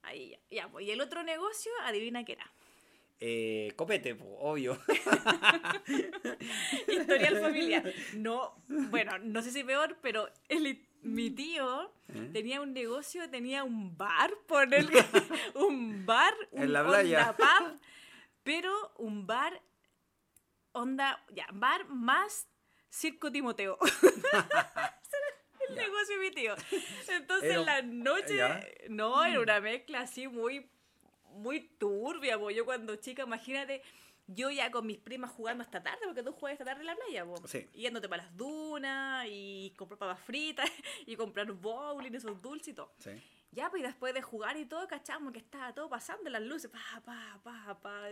Ahí 0.02 0.30
ya. 0.30 0.38
ya 0.50 0.68
pues. 0.68 0.84
Y 0.86 0.90
el 0.90 1.00
otro 1.00 1.22
negocio, 1.22 1.70
adivina 1.84 2.24
qué 2.24 2.32
era. 2.32 2.50
Eh, 3.20 3.72
copete, 3.76 4.16
po, 4.16 4.24
obvio. 4.40 4.76
Historial 6.88 7.40
familiar. 7.40 7.92
No, 8.14 8.54
bueno, 8.68 9.18
no 9.18 9.42
sé 9.42 9.50
si 9.50 9.64
peor, 9.64 9.96
pero 10.02 10.28
el- 10.48 10.86
mi 11.02 11.30
tío 11.30 11.92
¿Eh? 12.08 12.30
tenía 12.32 12.60
un 12.60 12.72
negocio, 12.72 13.28
tenía 13.30 13.64
un 13.64 13.96
bar, 13.96 14.32
por 14.46 14.72
el, 14.72 14.88
un 15.54 16.06
bar, 16.06 16.34
un 16.52 16.62
En 16.62 16.72
la 16.72 16.84
playa. 16.86 17.36
pub, 17.36 17.78
pero 18.42 18.92
un 18.98 19.26
bar, 19.26 19.60
onda, 20.72 21.24
ya, 21.34 21.46
bar 21.52 21.86
más 21.88 22.48
Circo 22.90 23.30
Timoteo. 23.32 23.78
Ese 23.82 24.06
era 24.06 25.68
el 25.68 25.74
Ya. 25.76 25.82
negocio 25.82 26.18
de 26.18 26.20
mi 26.22 26.30
tío. 26.30 26.54
Entonces 27.08 27.50
en 27.56 27.64
la 27.64 27.82
noche, 27.82 28.36
ya. 28.36 28.60
no, 28.88 29.24
era 29.24 29.40
una 29.40 29.60
mezcla 29.60 30.00
así 30.00 30.28
muy, 30.28 30.68
muy 31.30 31.60
turbia, 31.78 32.38
po. 32.38 32.50
Yo 32.50 32.64
cuando 32.64 32.96
chica, 32.96 33.22
imagínate, 33.22 33.82
yo 34.26 34.50
ya 34.50 34.70
con 34.70 34.86
mis 34.86 34.98
primas 34.98 35.30
jugando 35.32 35.62
hasta 35.62 35.82
tarde, 35.82 36.00
porque 36.04 36.22
tú 36.22 36.32
juegas 36.32 36.54
esta 36.60 36.64
tarde 36.64 36.80
en 36.82 36.86
la 36.86 36.96
playa, 36.96 37.24
po. 37.24 37.36
Sí. 37.46 37.68
Yéndote 37.74 38.08
para 38.08 38.22
las 38.24 38.36
dunas 38.36 39.26
y 39.28 39.74
comprar 39.76 39.98
papas 39.98 40.20
fritas 40.20 40.70
y 41.06 41.16
comprar 41.16 41.50
bowling, 41.52 42.12
esos 42.14 42.40
dulces 42.40 42.68
y 42.68 42.74
todo. 42.74 42.92
Sí. 42.98 43.10
Ya, 43.50 43.68
pues 43.68 43.80
y 43.82 43.86
después 43.86 44.14
de 44.14 44.22
jugar 44.22 44.56
y 44.56 44.64
todo, 44.64 44.86
cachamos 44.88 45.32
que 45.32 45.38
estaba 45.38 45.74
todo 45.74 45.88
pasando, 45.90 46.30
las 46.30 46.40
luces, 46.42 46.70
pa, 46.70 47.02
pa, 47.04 47.40
pa, 47.42 47.78
pa. 47.80 48.08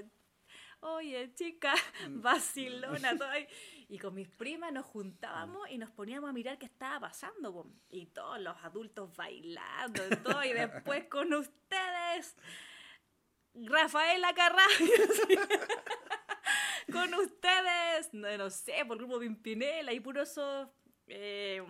Oye, 0.82 1.32
chica, 1.34 1.74
Mm. 2.08 2.22
vacilona, 2.22 3.10
todo 3.18 3.28
ahí. 3.28 3.46
Y 3.88 3.98
con 3.98 4.14
mis 4.14 4.28
primas 4.28 4.72
nos 4.72 4.86
juntábamos 4.86 5.68
y 5.70 5.76
nos 5.78 5.90
poníamos 5.90 6.30
a 6.30 6.32
mirar 6.32 6.58
qué 6.58 6.66
estaba 6.66 7.00
pasando, 7.00 7.52
po. 7.52 7.66
Y 7.90 8.06
todos 8.06 8.40
los 8.40 8.56
adultos 8.64 9.14
bailando 9.16 10.02
y 10.06 10.16
todo. 10.16 10.42
Y 10.44 10.52
después 10.52 11.04
con 11.10 11.32
ustedes, 11.34 12.34
Rafaela 13.54 14.32
Carrá. 14.34 14.66
con 16.92 17.14
ustedes, 17.14 18.12
no, 18.12 18.36
no, 18.36 18.50
sé, 18.50 18.84
por 18.86 18.96
el 18.96 19.04
grupo 19.04 19.20
Pimpinela 19.20 19.92
y 19.92 20.00
puros 20.00 20.30
esos, 20.30 20.68
eh, 21.06 21.62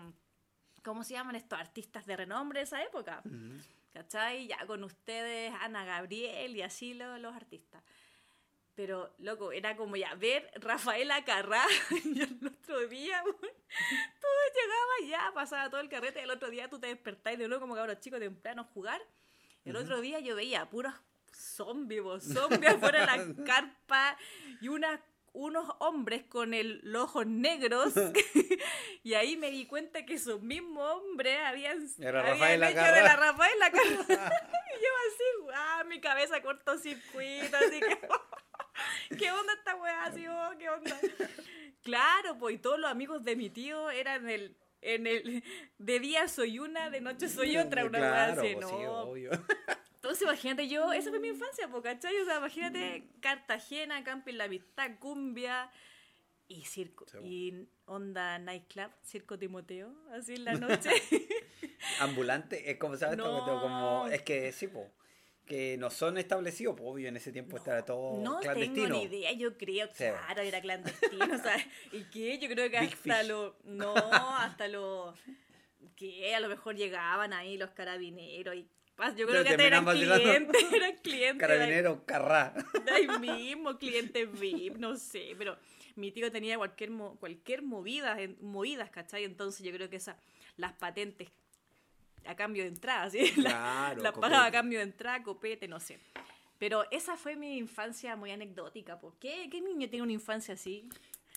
¿cómo 0.83 1.05
se 1.05 1.15
llaman 1.15 1.37
estos 1.37 1.59
artistas 1.59 2.07
de 2.07 2.17
renombre 2.17 2.61
de 2.61 2.65
esa 2.65 2.83
época? 2.83 3.23
¿Cachai? 3.93 4.47
Ya 4.47 4.67
con 4.67 4.85
ustedes, 4.85 5.53
Ana 5.61 5.85
Gabriel 5.85 6.57
y 6.57 6.63
así 6.63 6.95
los, 6.95 7.21
los 7.21 7.35
artistas. 7.35 7.83
Pero, 8.75 9.13
loco, 9.19 9.53
era 9.53 9.77
como 9.77 9.97
ya 9.97 10.15
ver 10.15 10.51
Rafaela 10.57 11.25
Carrá 11.25 11.65
y 12.05 12.23
el 12.23 12.47
otro 12.47 12.87
día, 12.89 13.23
todo 13.23 14.41
llegaba 14.55 15.11
ya, 15.11 15.35
pasaba 15.35 15.69
todo 15.69 15.81
el 15.81 15.89
carrete, 15.89 16.23
el 16.23 16.31
otro 16.31 16.49
día 16.49 16.69
tú 16.69 16.79
te 16.79 16.87
despertáis 16.87 17.39
de 17.39 17.49
nuevo 17.49 17.61
como 17.61 17.75
cabros 17.75 18.01
chicos 18.01 18.21
temprano 18.21 18.63
a 18.63 18.65
jugar. 18.67 19.03
El 19.65 19.77
otro 19.77 20.01
día 20.01 20.21
yo 20.21 20.35
veía 20.35 20.71
puros 20.71 20.95
zombies, 21.41 22.03
zombies 22.23 22.75
afuera 22.75 23.01
de 23.01 23.07
la 23.07 23.45
carpa 23.45 24.17
y 24.61 24.69
unas 24.69 25.01
unos 25.33 25.69
hombres 25.79 26.25
con 26.25 26.55
el, 26.55 26.81
los 26.83 27.05
ojos 27.05 27.27
negros 27.27 27.95
y 29.05 29.15
ahí 29.15 29.37
me 29.37 29.51
di 29.51 29.67
cuenta 29.67 30.05
que 30.05 30.15
esos 30.15 30.43
mismos 30.43 30.91
hombres 30.91 31.39
habían, 31.45 31.87
Era 31.99 32.21
habían 32.33 32.63
hecho 32.65 32.93
de 32.93 33.03
la 33.03 33.17
Rafaela 33.17 33.71
Carrá. 33.71 33.87
y 34.09 34.83
yo 34.83 34.91
así, 35.09 35.55
ah, 35.55 35.85
mi 35.89 36.01
cabeza 36.01 36.43
cortocircuito, 36.43 37.57
así 37.57 37.81
que 37.81 39.17
¿qué 39.19 39.31
onda 39.31 39.53
esta 39.53 39.77
weá? 39.77 40.05
Así, 40.05 40.27
oh, 40.27 40.51
¿qué 40.59 40.69
onda? 40.69 40.99
Claro, 41.83 42.39
pues 42.39 42.57
y 42.57 42.59
todos 42.59 42.79
los 42.79 42.91
amigos 42.91 43.23
de 43.25 43.37
mi 43.37 43.51
tío 43.51 43.91
eran 43.91 44.29
el 44.29 44.57
en 44.83 45.07
el 45.07 45.45
de 45.77 46.01
día 46.01 46.27
soy 46.27 46.59
una, 46.59 46.89
de 46.89 47.03
noche 47.03 47.29
soy 47.29 47.57
otra, 47.59 47.85
una 47.85 48.01
weá 48.01 48.11
Claro, 48.11 48.41
así, 48.41 48.55
pues 48.55 48.67
no. 48.67 48.79
sí, 48.79 48.85
obvio. 48.87 49.31
Entonces, 50.03 50.23
imagínate 50.23 50.67
yo, 50.67 50.93
esa 50.95 51.11
fue 51.11 51.21
mi 51.21 51.29
infancia, 51.29 51.69
po, 51.69 51.83
¿cachai? 51.83 52.17
O 52.21 52.25
sea, 52.25 52.39
imagínate 52.39 53.11
Cartagena, 53.21 54.03
Camping 54.03 54.35
La 54.35 54.45
Amistad, 54.45 54.93
Cumbia 54.99 55.71
y 56.49 56.65
circo. 56.65 57.05
Sí. 57.07 57.19
Y 57.23 57.69
onda 57.85 58.39
nightclub, 58.39 58.91
Circo 59.05 59.39
Timoteo, 59.39 59.95
así 60.13 60.35
en 60.35 60.45
la 60.45 60.55
noche. 60.55 60.91
Ambulante, 62.01 62.71
es 62.71 62.79
como, 62.79 62.97
¿sabes? 62.97 63.19
No. 63.19 63.45
Como, 63.61 64.07
es 64.09 64.23
que 64.23 64.53
sí, 64.53 64.69
po, 64.69 64.91
que 65.47 65.77
no 65.77 65.91
son 65.91 66.17
establecidos, 66.17 66.77
pues 66.79 66.89
obvio, 66.89 67.09
en 67.09 67.17
ese 67.17 67.31
tiempo 67.33 67.57
estaba 67.57 67.85
todo 67.85 68.23
no 68.23 68.41
clandestino. 68.41 68.87
tengo 68.87 68.99
ni 68.99 69.03
idea, 69.05 69.33
yo 69.33 69.57
creo, 69.59 69.87
Sí. 69.89 70.05
claro, 70.05 70.41
era 70.43 70.61
clandestino, 70.61 71.25
o 71.35 71.39
sea, 71.39 71.57
¿y 71.93 72.05
qué? 72.05 72.39
Yo 72.39 72.49
creo 72.49 72.71
que 72.71 72.81
Big 72.81 72.95
hasta 72.95 73.17
fish. 73.19 73.29
lo, 73.29 73.57
no, 73.65 73.95
hasta 73.95 74.67
lo, 74.69 75.15
que 75.97 76.35
a 76.35 76.41
lo 76.41 76.49
mejor 76.49 76.77
llegaban 76.77 77.33
ahí 77.33 77.59
los 77.59 77.71
carabineros 77.71 78.55
y 78.55 78.67
yo 79.17 79.27
creo 79.27 79.27
Pero 79.27 79.45
que 79.45 79.49
hasta 79.51 79.65
eran 79.67 79.85
clientes, 79.87 80.73
eran 80.73 80.97
ahí. 80.97 81.39
Carabinero, 81.39 82.05
carrá. 82.07 82.55
de 82.85 82.91
ahí 82.91 83.09
mismo, 83.19 83.79
clientes 83.79 84.29
VIP, 84.39 84.77
no 84.77 84.97
sé, 84.97 85.35
pero 85.39 85.57
mi 85.97 86.13
tío 86.13 86.31
tenía 86.31 86.57
cualquier 86.57 86.91
cualquier 87.19 87.63
movida, 87.63 88.17
movidas, 88.41 88.91
¿cachai? 88.91 89.25
Entonces 89.25 89.65
yo 89.65 89.73
creo 89.73 89.89
que 89.91 89.97
esas, 89.97 90.17
las 90.57 90.73
patentes 90.75 91.29
a 92.27 92.37
cambio 92.37 92.63
de 92.63 92.69
entrada, 92.69 93.09
¿sí? 93.11 93.33
La- 93.37 93.51
Claro, 93.51 94.03
las 94.03 94.13
copete. 94.13 94.21
pagaba 94.31 94.47
a 94.47 94.51
cambio 94.53 94.79
de 94.79 94.85
entrada, 94.85 95.23
copete, 95.23 95.67
no 95.69 95.81
sé. 95.81 95.99
Pero 96.59 96.85
esa 96.91 97.17
fue 97.17 97.37
mi 97.37 97.57
infancia 97.57 98.17
muy 98.17 98.31
anecdótica, 98.31 99.01
¿por 99.01 99.19
qué? 99.19 99.49
¿Qué 99.51 99.61
niño 99.63 99.89
tiene 99.89 100.03
una 100.03 100.13
infancia 100.13 100.53
así? 100.55 100.87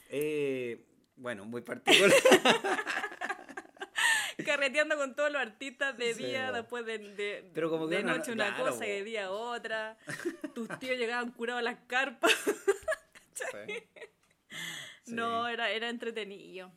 Eh, 0.09 0.83
bueno, 1.15 1.45
muy 1.45 1.61
particular. 1.61 2.11
Carreteando 4.45 4.97
con 4.97 5.15
todos 5.15 5.31
los 5.31 5.41
artistas 5.41 5.97
de 5.97 6.13
Sí, 6.13 6.25
día, 6.25 6.49
bo. 6.51 6.57
después 6.57 6.85
de, 6.85 6.97
de, 6.99 7.49
Pero 7.53 7.69
como 7.69 7.87
que 7.87 7.97
de 7.97 8.03
noche 8.03 8.31
una 8.31 8.47
claro, 8.55 8.65
cosa 8.65 8.77
bo. 8.79 8.83
y 8.85 8.87
de 8.89 9.03
día 9.03 9.31
otra. 9.31 9.97
Tus 10.55 10.67
tíos 10.79 10.97
llegaban 10.97 11.31
curados 11.31 11.59
a 11.59 11.63
las 11.63 11.79
carpas. 11.87 12.31
Sí. 13.35 13.73
Sí. 15.05 15.13
No, 15.15 15.47
era, 15.47 15.69
era 15.71 15.89
entretenido. 15.89 16.71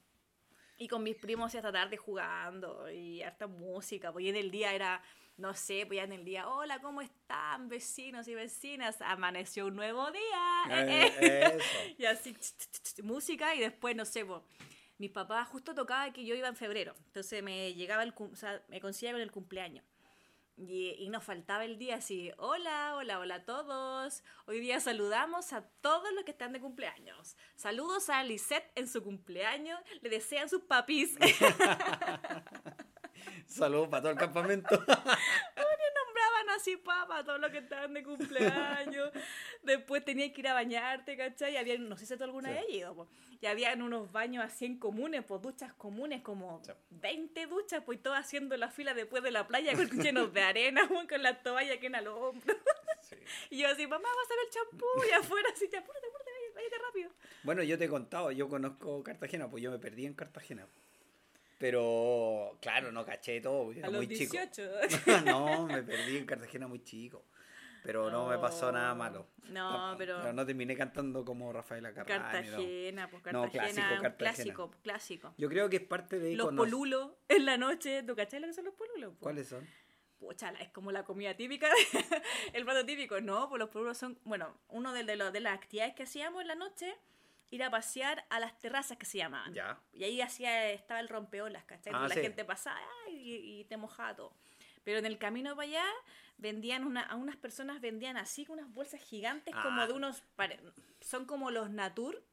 Y 0.79 0.89
con 0.89 1.03
mis 1.03 1.17
primos 1.17 1.55
hasta 1.55 1.71
tarde 1.71 1.97
jugando 1.97 2.91
y 2.91 3.23
harta 3.23 3.47
música. 3.47 4.11
Pues 4.13 4.25
y 4.25 4.29
en 4.31 4.37
el 4.37 4.51
día 4.51 4.73
era, 4.75 5.03
no 5.37 5.55
sé, 5.55 5.85
pues 5.87 5.99
ya 5.99 6.05
en 6.05 6.13
el 6.13 6.25
día, 6.25 6.49
hola, 6.49 6.81
¿cómo 6.81 7.03
están 7.03 7.69
vecinos 7.69 8.27
y 8.29 8.35
vecinas? 8.35 9.01
Amaneció 9.03 9.67
un 9.67 9.77
nuevo 9.77 10.11
día. 10.11 10.63
eh, 10.71 10.87
Eh, 10.89 11.15
eh". 11.21 11.57
eso. 11.59 11.95
Y 11.99 12.05
así, 12.07 12.33
ch, 12.35 12.39
ch, 12.57 12.71
ch, 12.71 12.95
ch, 12.97 13.03
música 13.03 13.55
y 13.55 13.61
después, 13.61 13.95
no 13.95 14.05
sé, 14.05 14.25
pues, 14.25 14.43
mi 14.99 15.09
papá 15.09 15.45
justo 15.45 15.75
tocaba 15.75 16.13
que 16.13 16.25
yo 16.25 16.35
iba 16.35 16.49
en 16.49 16.57
febrero. 16.57 16.95
Entonces 17.07 17.43
me 17.43 17.75
llegaba 17.75 18.03
el, 18.03 18.15
o 18.17 18.37
sea, 18.37 18.63
me 18.69 18.81
coincidía 18.81 19.13
con 19.13 19.21
el 19.21 19.31
cumpleaños. 19.31 19.85
Y, 20.59 20.97
y 20.99 21.11
nos 21.11 21.23
faltaba 21.23 21.67
el 21.67 21.77
día 21.77 21.97
así, 21.97 22.33
hola, 22.39 22.95
hola, 22.97 23.19
hola 23.19 23.35
a 23.35 23.45
todos. 23.45 24.25
Hoy 24.47 24.61
día 24.61 24.81
saludamos 24.81 25.53
a 25.53 25.69
todos 25.83 26.11
los 26.15 26.25
que 26.25 26.31
están 26.31 26.55
de 26.55 26.61
cumpleaños. 26.61 27.37
Saludos 27.57 28.09
a 28.09 28.25
Lisette 28.25 28.73
en 28.75 28.89
su 28.89 29.03
cumpleaños. 29.03 29.79
Le 30.01 30.09
desean 30.09 30.49
sus 30.49 30.63
papis. 30.63 31.15
Saludos 33.47 33.89
para 33.89 34.03
todo 34.03 34.13
el 34.13 34.19
campamento. 34.19 34.83
así 36.57 36.77
papa 36.77 37.25
todos 37.25 37.41
los 37.41 37.51
que 37.51 37.59
estaban 37.59 37.95
de 37.95 38.03
cumpleaños. 38.03 39.11
Después 39.63 40.05
tenías 40.05 40.33
que 40.33 40.41
ir 40.41 40.49
a 40.49 40.55
bañarte, 40.55 41.17
¿cachai? 41.17 41.55
Y 41.55 41.57
había, 41.57 41.79
no 41.79 41.97
sé 41.97 42.07
si 42.07 42.17
tú 42.17 42.25
alguna 42.25 42.51
vez 42.51 42.61
has 42.61 42.69
ido, 42.71 42.95
po. 42.95 43.09
y 43.41 43.47
habían 43.47 43.83
unos 43.83 44.11
baños 44.13 44.45
así 44.45 44.65
en 44.67 44.79
comunes, 44.79 45.25
pues 45.25 45.43
duchas 45.43 45.73
comunes, 45.75 46.23
como 46.23 46.61
Sí. 46.65 46.73
20 46.91 47.47
duchas, 47.47 47.83
pues 47.85 48.03
todas 48.03 48.21
haciendo 48.25 48.57
la 48.57 48.71
fila 48.71 48.95
después 48.95 49.23
de 49.23 49.31
la 49.31 49.47
playa 49.47 49.75
con 49.75 49.89
llenos 50.03 50.33
de 50.33 50.43
arena, 50.43 50.89
po, 50.89 51.07
con 51.09 51.23
la 51.23 51.43
toalla 51.43 51.79
que 51.79 51.87
en 51.87 51.95
al 51.97 52.09
hombro. 52.09 52.55
Y 53.51 53.59
yo 53.59 53.69
así, 53.69 53.87
mamá, 53.87 54.09
vas 54.09 54.27
a 54.27 54.35
ver 54.35 54.45
el 54.47 54.51
champú, 54.51 54.87
y 55.09 55.13
afuera 55.13 55.49
así, 55.55 55.69
ya, 55.71 55.79
apúrate, 55.79 56.07
apúrate, 56.09 56.31
váyate 56.55 56.77
rápido. 56.87 57.11
Bueno, 57.45 57.63
yo 57.63 57.79
te 57.79 57.85
he 57.85 57.89
contado, 57.89 58.33
yo 58.33 58.49
conozco 58.49 59.03
Cartagena, 59.05 59.49
pues 59.49 59.63
yo 59.63 59.71
me 59.71 59.79
perdí 59.79 60.07
en 60.07 60.15
Cartagena. 60.15 60.67
Pero, 61.59 62.59
claro, 62.61 62.93
no 62.93 63.05
caché 63.05 63.41
todo, 63.41 63.73
era 63.73 63.87
A 63.89 63.91
los 63.91 64.05
muy 64.05 64.09
chico. 64.17 64.33
18. 64.33 64.71
no, 65.25 65.67
me 65.67 65.83
perdí 65.83 66.19
en 66.19 66.27
Cartagena 66.27 66.67
muy 66.69 66.83
chico. 66.83 67.25
Pero 67.83 68.11
no 68.11 68.27
me 68.29 68.37
pasó 68.39 68.73
nada 68.73 68.95
malo. 68.95 69.29
No, 69.49 69.95
pero- 69.97 70.33
no 70.33 70.45
terminé 70.45 70.77
cantando 70.77 71.25
como 71.25 71.53
Rafaela 71.53 71.95
Carrá. 71.95 72.19
ni 72.43 72.49
no. 72.49 72.57
Cartagena, 72.57 73.11
pues 73.11 73.23
No, 73.33 73.43
Cartagena, 73.43 73.49
clásico, 73.51 73.95
un 73.95 74.03
Cartagena. 74.03 74.17
clásico, 74.35 74.71
clásico. 74.83 75.35
Yo 75.39 75.49
creo 75.49 75.71
que 75.71 75.77
es 75.77 75.83
parte 75.85 76.19
de 76.19 76.35
Los 76.35 76.53
polulos 76.53 77.13
en 77.29 77.47
la 77.47 77.57
noche, 77.57 78.03
¿tú 78.03 78.17
cachai 78.17 78.41
lo 78.41 78.49
que 78.49 78.53
son 78.55 78.65
los 78.65 78.75
polulos? 78.75 79.13
po? 79.15 79.21
¿Cuáles 79.21 79.49
son? 79.49 79.67
Pucha, 80.19 80.51
es 80.61 80.71
como 80.71 80.91
la 80.93 81.05
comida 81.05 81.37
típica, 81.37 81.69
el 82.55 82.65
plato 82.65 82.85
típico, 82.85 83.21
no, 83.21 83.49
pues 83.49 83.61
los 83.61 83.69
polulos 83.69 83.97
son, 83.97 84.19
bueno, 84.25 84.59
uno 84.69 84.93
de, 84.93 85.05
de, 85.05 85.15
los- 85.15 85.33
de 85.33 85.41
las 85.41 85.55
actividades 85.55 85.95
que 85.95 86.03
hacíamos 86.05 86.43
en 86.43 86.49
la 86.49 86.55
noche, 86.57 86.93
ir 87.51 87.63
a 87.63 87.71
pasear 87.71 88.25
a 88.31 88.41
las 88.41 88.59
terrazas 88.59 88.99
que 88.99 89.07
se 89.07 89.19
llamaban. 89.19 89.53
Ya. 89.55 89.81
Y 89.93 90.05
ahí 90.05 90.21
hacía, 90.21 90.71
estaba 90.73 91.01
el 91.01 91.09
rompeolas, 91.09 91.65
¿cachai? 91.65 91.93
Ah, 91.95 92.07
la 92.09 92.15
sí. 92.15 92.21
gente 92.21 92.45
pasaba 92.45 92.81
y, 93.09 93.35
y 93.61 93.65
te 93.65 93.77
mojaba 93.77 94.15
todo. 94.17 94.35
Pero 94.85 94.99
en 94.99 95.07
el 95.07 95.19
camino 95.19 95.55
para 95.57 95.69
allá, 95.69 95.85
vendían 96.39 96.85
una, 96.85 97.03
a 97.03 97.17
unas 97.17 97.37
personas 97.37 97.81
vendían 97.81 98.17
así 98.17 98.47
unas 98.49 98.73
bolsas 98.73 99.01
gigantes 99.01 99.55
como 99.55 99.81
Ah. 99.81 99.87
de 99.87 99.93
unos, 99.95 100.23
son 101.01 101.25
como 101.25 101.51
los 101.51 101.71
Natur, 101.71 102.25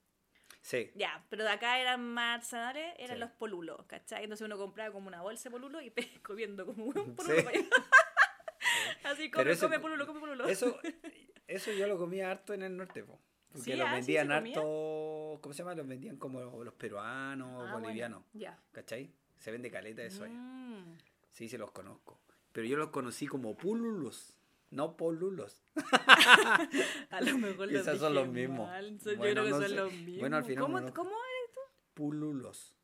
Sí. 0.62 0.91
ya, 0.96 1.25
pero 1.29 1.43
de 1.43 1.50
acá 1.50 1.79
eran 1.79 2.01
más 2.01 2.36
artesanales, 2.36 2.93
eran 2.98 3.17
Sí. 3.17 3.20
los 3.22 3.32
polulos, 3.32 3.86
¿cachai? 3.86 4.24
Entonces 4.24 4.46
uno 4.46 4.58
compraba 4.58 4.91
como 4.93 5.08
una 5.08 5.22
bolsa 5.22 5.50
de 5.50 5.51
polulo 5.51 5.82
y 5.82 5.91
comiendo 6.24 6.65
como 6.65 6.86
un 6.86 6.93
Sí. 6.93 7.12
polulo 7.15 7.43
para 7.43 7.58
allá. 7.60 7.67
Así, 9.03 9.29
come, 9.29 9.51
ese- 9.51 9.62
come 9.65 9.79
polulo, 9.79 10.08
come 10.08 10.20
polulo. 10.20 10.48
Eso, 10.48 10.79
eso 11.48 11.72
yo 11.74 11.88
lo 11.88 11.98
comía 11.98 12.32
harto 12.32 12.53
en 12.53 12.63
el 12.63 12.75
norte, 12.77 13.03
po. 13.03 13.20
Porque 13.53 13.72
Sí, 13.72 13.77
los 13.77 13.88
ah, 13.88 13.91
sí, 13.91 13.95
vendían 13.98 14.27
se 14.27 14.33
comía. 14.36 14.57
harto, 14.57 15.39
¿cómo 15.41 15.53
se 15.53 15.57
llama? 15.60 15.75
Los 15.75 15.88
vendían 15.88 16.17
como 16.17 16.63
los 16.63 16.74
peruanos, 16.74 17.48
Ah, 17.53 17.72
bueno, 17.72 17.79
bolivianos. 17.81 18.24
Ya. 18.33 18.60
¿Cachai? 18.72 19.12
Se 19.38 19.51
vende 19.51 19.69
caleta 19.72 20.01
de 20.01 20.10
soya. 20.12 20.33
Mm. 20.33 20.98
Sí, 21.31 21.48
sí 21.48 21.57
los 21.57 21.72
conozco. 21.72 22.19
Pero 22.51 22.67
yo 22.67 22.77
los 22.77 22.89
conocí 22.89 23.25
como 23.27 23.55
pululos, 23.55 24.36
no 24.72 24.98
polulos. 24.98 25.63
A 27.10 27.22
lo 27.22 27.38
mejor 27.38 27.72
los 27.72 27.86
son 28.00 28.13
los 28.13 28.27
mismos. 28.27 28.67
mal, 28.67 28.98
Bueno, 29.17 29.24
yo 29.25 29.31
creo 29.31 29.43
que 29.43 29.50
no 29.51 29.57
son 29.60 29.69
sé. 29.69 29.75
los 29.75 29.93
mismos. 29.93 30.19
Bueno, 30.19 30.38
al 30.38 30.45
final 30.45 30.63
¿Cómo, 30.63 30.93
¿Cómo 30.93 31.10
eres 31.12 31.53
tú? 31.53 31.60
Pululos. 31.93 32.75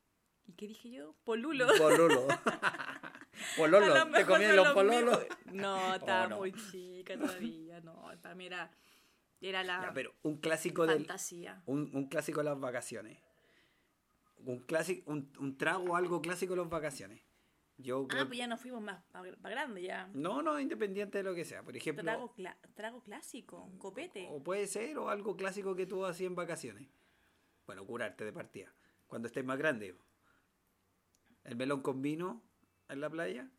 ¿Y 0.46 0.52
qué 0.54 0.66
dije 0.68 0.90
yo? 0.90 1.14
Polulo. 1.24 1.66
Pololo. 1.78 2.26
Pololo. 3.56 3.86
lo 4.04 4.10
¿Te 4.10 4.26
comían 4.26 4.56
los 4.56 4.66
los 4.66 4.74
pololos? 4.74 5.18
No, 5.52 5.94
estaba 5.94 6.26
Oh, 6.26 6.28
no. 6.30 6.36
muy 6.38 6.52
chica 6.52 7.16
todavía. 7.18 7.80
No, 7.80 8.10
para 8.20 8.34
mí 8.34 8.48
era, 9.40 9.62
la 9.64 9.80
Ya, 9.82 9.92
pero 9.94 10.14
un 10.22 10.36
clásico 10.38 10.86
del, 10.86 10.98
fantasía. 10.98 11.62
un, 11.66 11.90
un 11.94 12.08
clásico 12.08 12.40
de 12.40 12.44
las 12.44 12.58
vacaciones. 12.60 13.18
Un 14.44 14.60
clásico, 14.60 15.10
un, 15.10 15.30
un 15.38 15.56
trago 15.58 15.96
algo 15.96 16.20
clásico 16.22 16.54
de 16.54 16.60
las 16.62 16.70
vacaciones. 16.70 17.20
Yo 17.76 18.06
creo 18.08 18.22
Ah, 18.22 18.26
pues 18.26 18.38
ya 18.38 18.46
nos 18.46 18.60
fuimos 18.60 18.82
más, 18.82 19.02
más 19.14 19.50
grande 19.50 19.82
ya. 19.82 20.08
No, 20.12 20.42
no, 20.42 20.60
independiente 20.60 21.18
de 21.18 21.24
lo 21.24 21.34
que 21.34 21.44
sea. 21.46 21.62
Por 21.62 21.74
ejemplo, 21.76 22.02
Trago, 22.04 22.34
trago 22.74 23.02
clásico, 23.02 23.62
un 23.62 23.78
copete. 23.78 24.28
o 24.30 24.42
puede 24.42 24.66
ser 24.66 24.98
o 24.98 25.08
algo 25.08 25.34
clásico 25.36 25.74
que 25.74 25.86
tú 25.86 26.04
hacías 26.04 26.28
en 26.28 26.34
vacaciones. 26.34 26.88
Bueno, 27.66 27.86
curarte 27.86 28.24
de 28.24 28.32
partida. 28.32 28.72
Cuando 29.06 29.28
estés 29.28 29.44
más 29.44 29.56
grande. 29.58 29.96
El 31.44 31.56
melón 31.56 31.80
con 31.80 32.02
vino 32.02 32.42
en 32.88 33.00
la 33.00 33.08
playa. 33.08 33.50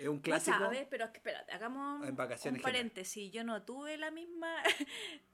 Es 0.00 0.08
un 0.08 0.16
No 0.16 0.22
clásico. 0.22 0.58
sabes, 0.58 0.86
pero 0.88 1.04
espérate, 1.04 1.52
hagamos 1.52 2.06
En 2.08 2.16
vacaciones 2.16 2.60
un 2.60 2.62
paréntesis. 2.62 3.30
Yo 3.30 3.44
no 3.44 3.62
tuve 3.64 3.98
la 3.98 4.10
misma 4.10 4.56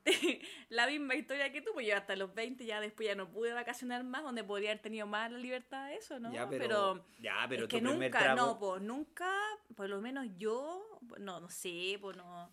la 0.69 0.87
misma 0.89 1.15
historia 1.15 1.53
que 1.53 1.63
tú, 1.63 1.71
pues 1.73 1.87
yo 1.87 1.97
hasta 1.97 2.17
los 2.17 2.35
20 2.35 2.65
ya 2.67 2.81
después 2.81 3.07
ya 3.07 3.15
no 3.15 3.31
pude 3.31 3.53
vacacionar 3.53 4.03
más, 4.05 4.23
donde 4.23 4.43
podría 4.43 4.71
haber 4.71 4.83
tenido 4.83 5.07
más 5.07 5.31
la 5.31 5.39
libertad 5.39 5.89
de 5.89 5.97
eso, 5.97 6.19
¿no? 6.19 6.33
Ya, 6.33 6.49
pero, 6.49 7.07
ya, 7.21 7.47
pero 7.49 7.63
es 7.65 7.69
tu 7.69 7.77
que 7.77 7.83
primer 7.83 8.11
nunca, 8.11 8.19
trago. 8.19 8.37
no, 8.37 8.59
pues 8.59 8.83
nunca, 8.83 9.33
por 9.77 9.89
lo 9.89 10.01
menos 10.01 10.27
yo, 10.37 11.01
pues, 11.09 11.21
no, 11.21 11.41
no 11.41 11.49
sé, 11.49 11.99
pues 12.01 12.17
no. 12.17 12.53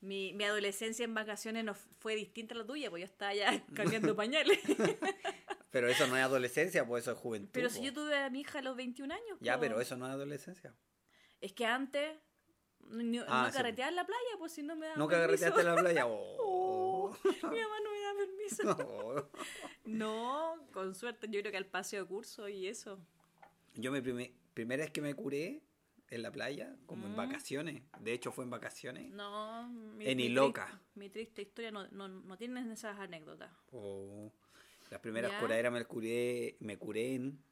Mi, 0.00 0.32
mi 0.34 0.44
adolescencia 0.44 1.04
en 1.04 1.12
vacaciones 1.12 1.64
no 1.64 1.74
fue 1.74 2.14
distinta 2.14 2.54
a 2.54 2.58
la 2.58 2.64
tuya, 2.66 2.88
pues 2.88 3.00
yo 3.00 3.06
estaba 3.06 3.34
ya 3.34 3.64
cambiando 3.74 4.14
pañales. 4.14 4.60
Pero 5.70 5.88
eso 5.88 6.06
no 6.06 6.16
es 6.16 6.22
adolescencia, 6.22 6.86
pues 6.86 7.04
eso 7.04 7.12
es 7.12 7.18
juventud. 7.18 7.50
pero 7.52 7.68
si 7.68 7.80
po. 7.80 7.84
yo 7.84 7.92
tuve 7.92 8.16
a 8.16 8.30
mi 8.30 8.40
hija 8.40 8.60
a 8.60 8.62
los 8.62 8.74
21 8.74 9.12
años. 9.12 9.38
Ya, 9.40 9.58
pues. 9.58 9.68
pero 9.68 9.80
eso 9.82 9.96
no 9.98 10.06
es 10.06 10.12
adolescencia. 10.12 10.74
Es 11.40 11.52
que 11.52 11.64
antes 11.66 12.16
no, 12.80 13.22
Ah, 13.28 13.42
no 13.44 13.50
sí. 13.50 13.56
carreteaba 13.56 13.90
en 13.90 13.96
la 13.96 14.06
playa, 14.06 14.30
pues 14.38 14.52
si 14.52 14.62
no 14.62 14.74
me 14.76 14.88
¿Nunca 14.96 15.16
permiso. 15.18 15.44
carreteaste 15.44 15.60
en 15.60 15.66
la 15.66 15.76
playa? 15.76 16.04
Oh. 16.40 17.16
Mi 17.24 17.40
mamá 17.60 17.76
no 17.82 17.90
me 17.90 18.00
da 18.02 18.14
permiso. 18.16 18.62
Oh. 19.02 19.30
No, 19.84 20.66
con 20.72 20.94
suerte, 20.94 21.26
yo 21.30 21.40
creo 21.40 21.50
que 21.52 21.56
al 21.58 21.66
paseo 21.66 22.02
de 22.02 22.08
curso 22.08 22.48
y 22.48 22.66
eso. 22.66 22.98
Yo 23.74 23.90
mi 23.92 24.00
primer, 24.00 24.32
primera 24.54 24.82
vez 24.84 24.92
que 24.92 25.00
me 25.00 25.14
curé 25.14 25.62
en 26.10 26.22
la 26.22 26.30
playa, 26.30 26.76
como 26.86 27.06
en 27.06 27.12
Mm. 27.12 27.16
vacaciones. 27.16 27.82
De 28.00 28.12
hecho 28.12 28.32
fue 28.32 28.44
en 28.44 28.50
vacaciones. 28.50 29.10
No, 29.10 29.68
mi, 29.68 30.06
En 30.08 30.16
mi 30.18 30.24
Iloca. 30.24 30.66
triste- 30.66 30.84
mi 30.96 31.08
triste 31.10 31.42
historia 31.42 31.70
no, 31.70 31.86
no, 31.88 32.08
no 32.08 32.36
tiene 32.36 32.70
esas 32.72 32.98
anécdotas. 32.98 33.50
Oh. 33.72 34.30
Las 34.90 35.00
primeras 35.00 35.32
curaderas 35.40 35.72
me 35.72 35.84
curé, 35.84 36.56
me 36.60 36.76
curé 36.78 37.14
en, 37.14 37.42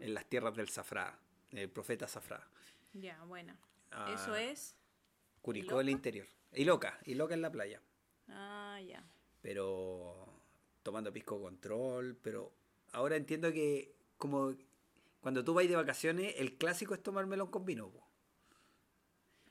en 0.00 0.14
las 0.14 0.24
tierras 0.26 0.54
del 0.56 0.68
Zafrá, 0.70 1.18
el 1.52 1.68
profeta 1.70 2.08
Zafrá. 2.08 2.46
Ya, 2.92 3.22
bueno. 3.24 3.56
Ah, 3.90 4.12
Eso 4.14 4.34
es. 4.34 4.76
Curicó 5.42 5.66
¿Iloca? 5.66 5.80
el 5.82 5.88
interior. 5.90 6.26
Y 6.52 6.64
loca, 6.64 6.98
y 7.04 7.14
loca 7.14 7.34
en 7.34 7.42
la 7.42 7.50
playa. 7.52 7.82
Ah, 8.28 8.78
ya. 8.86 9.04
Pero 9.40 10.42
tomando 10.82 11.12
pisco 11.12 11.40
control. 11.40 12.16
Pero 12.22 12.52
ahora 12.92 13.16
entiendo 13.16 13.52
que 13.52 13.94
como 14.16 14.54
cuando 15.20 15.44
tú 15.44 15.54
vas 15.54 15.68
de 15.68 15.76
vacaciones, 15.76 16.34
el 16.38 16.56
clásico 16.58 16.94
es 16.94 17.02
tomar 17.02 17.26
melón 17.26 17.50
con 17.50 17.64
vino. 17.64 17.90
po. 17.90 18.06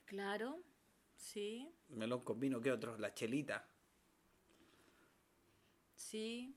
Claro, 0.06 0.62
sí, 1.17 1.70
Melón 1.89 2.22
con 2.24 2.39
vino, 2.39 2.62
¿qué 2.62 2.72
otro? 2.72 2.98
La 2.98 3.13
chelita. 3.13 3.67
sí. 5.96 6.56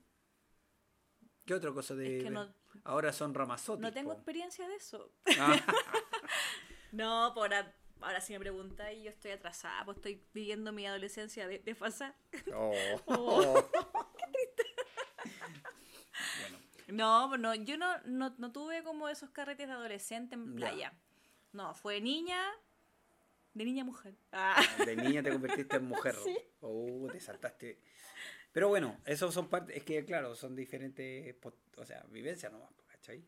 ¿Qué 1.45 1.55
otra 1.55 1.73
cosa 1.73 1.95
de...? 1.97 2.19
Es 2.19 2.23
que 2.23 2.29
de- 2.29 2.35
no- 2.35 2.55
Ahora 2.85 3.13
son 3.13 3.35
ramazotes. 3.35 3.81
No 3.83 3.93
tengo 3.93 4.11
po. 4.11 4.17
experiencia 4.17 4.69
de 4.69 4.77
eso. 4.77 5.13
Ah, 5.41 5.57
No, 6.93 7.33
por 7.35 7.53
ahora, 7.55 7.75
ahora 8.01 8.21
si 8.21 8.33
me 8.33 8.41
preguntáis, 8.41 9.03
yo 9.03 9.11
estoy 9.11 9.31
atrasada, 9.33 9.85
pues 9.85 9.99
estoy 9.99 10.23
viviendo 10.35 10.73
mi 10.73 10.87
adolescencia 10.87 11.47
de, 11.47 11.59
de 11.59 11.75
fasa. 11.75 12.15
oh. 12.55 12.73
Oh. 13.07 13.71
Bueno, 16.41 16.59
No, 16.89 17.27
pues 17.29 17.41
no, 17.41 17.55
yo 17.55 17.77
no, 17.77 17.99
no, 18.05 18.35
no 18.39 18.53
tuve 18.53 18.83
como 18.83 19.09
esos 19.09 19.31
carretes 19.31 19.67
de 19.69 19.73
adolescente 19.75 20.35
en 20.35 20.53
Ya. 20.53 20.57
playa. 20.57 20.93
No, 21.53 21.75
fue 21.75 22.01
niña, 22.01 22.39
de 23.55 23.65
niña 23.65 23.83
a 23.83 23.87
mujer. 23.87 24.15
Ah. 24.33 24.63
de 24.85 24.97
niña 24.97 25.23
te 25.23 25.31
convertiste 25.31 25.77
en 25.77 25.85
mujer. 25.87 26.15
Oh, 26.63 27.09
te 27.11 27.19
saltaste. 27.21 27.81
Pero 28.53 28.69
bueno, 28.69 28.99
esos 29.07 29.33
son 29.33 29.49
partes, 29.49 29.77
es 29.77 29.83
que 29.85 30.05
claro, 30.05 30.35
son 30.35 30.55
diferentes, 30.55 31.35
o 31.77 31.85
sea, 31.87 32.05
vivencias 32.11 32.53
nomás, 32.53 32.69
¿cachai? 32.87 33.25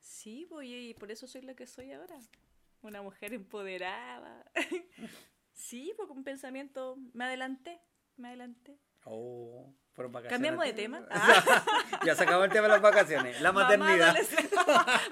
Sí, 0.00 0.46
pues 0.48 0.66
y 0.68 0.94
por 0.94 1.10
eso 1.12 1.26
soy 1.28 1.42
lo 1.42 1.54
que 1.54 1.66
soy 1.66 1.92
ahora. 1.92 2.18
Una 2.82 3.00
mujer 3.00 3.32
empoderada. 3.32 4.44
sí, 5.52 5.92
pues 5.96 6.08
con 6.08 6.24
pensamiento, 6.24 6.98
me 7.14 7.24
adelanté, 7.24 7.80
me 8.16 8.28
adelanté. 8.28 8.80
Oh, 9.04 9.74
fueron 9.92 10.12
vacaciones. 10.12 10.34
¿Cambiamos 10.34 10.64
de 10.64 10.72
tema? 10.72 11.06
Ah. 11.10 11.64
ya 12.04 12.14
se 12.14 12.24
acabó 12.24 12.44
el 12.44 12.50
tema 12.50 12.64
de 12.64 12.72
las 12.74 12.82
vacaciones, 12.82 13.40
la 13.40 13.52
maternidad. 13.52 13.88
Mamá 13.96 14.10
adolescente. 14.10 14.56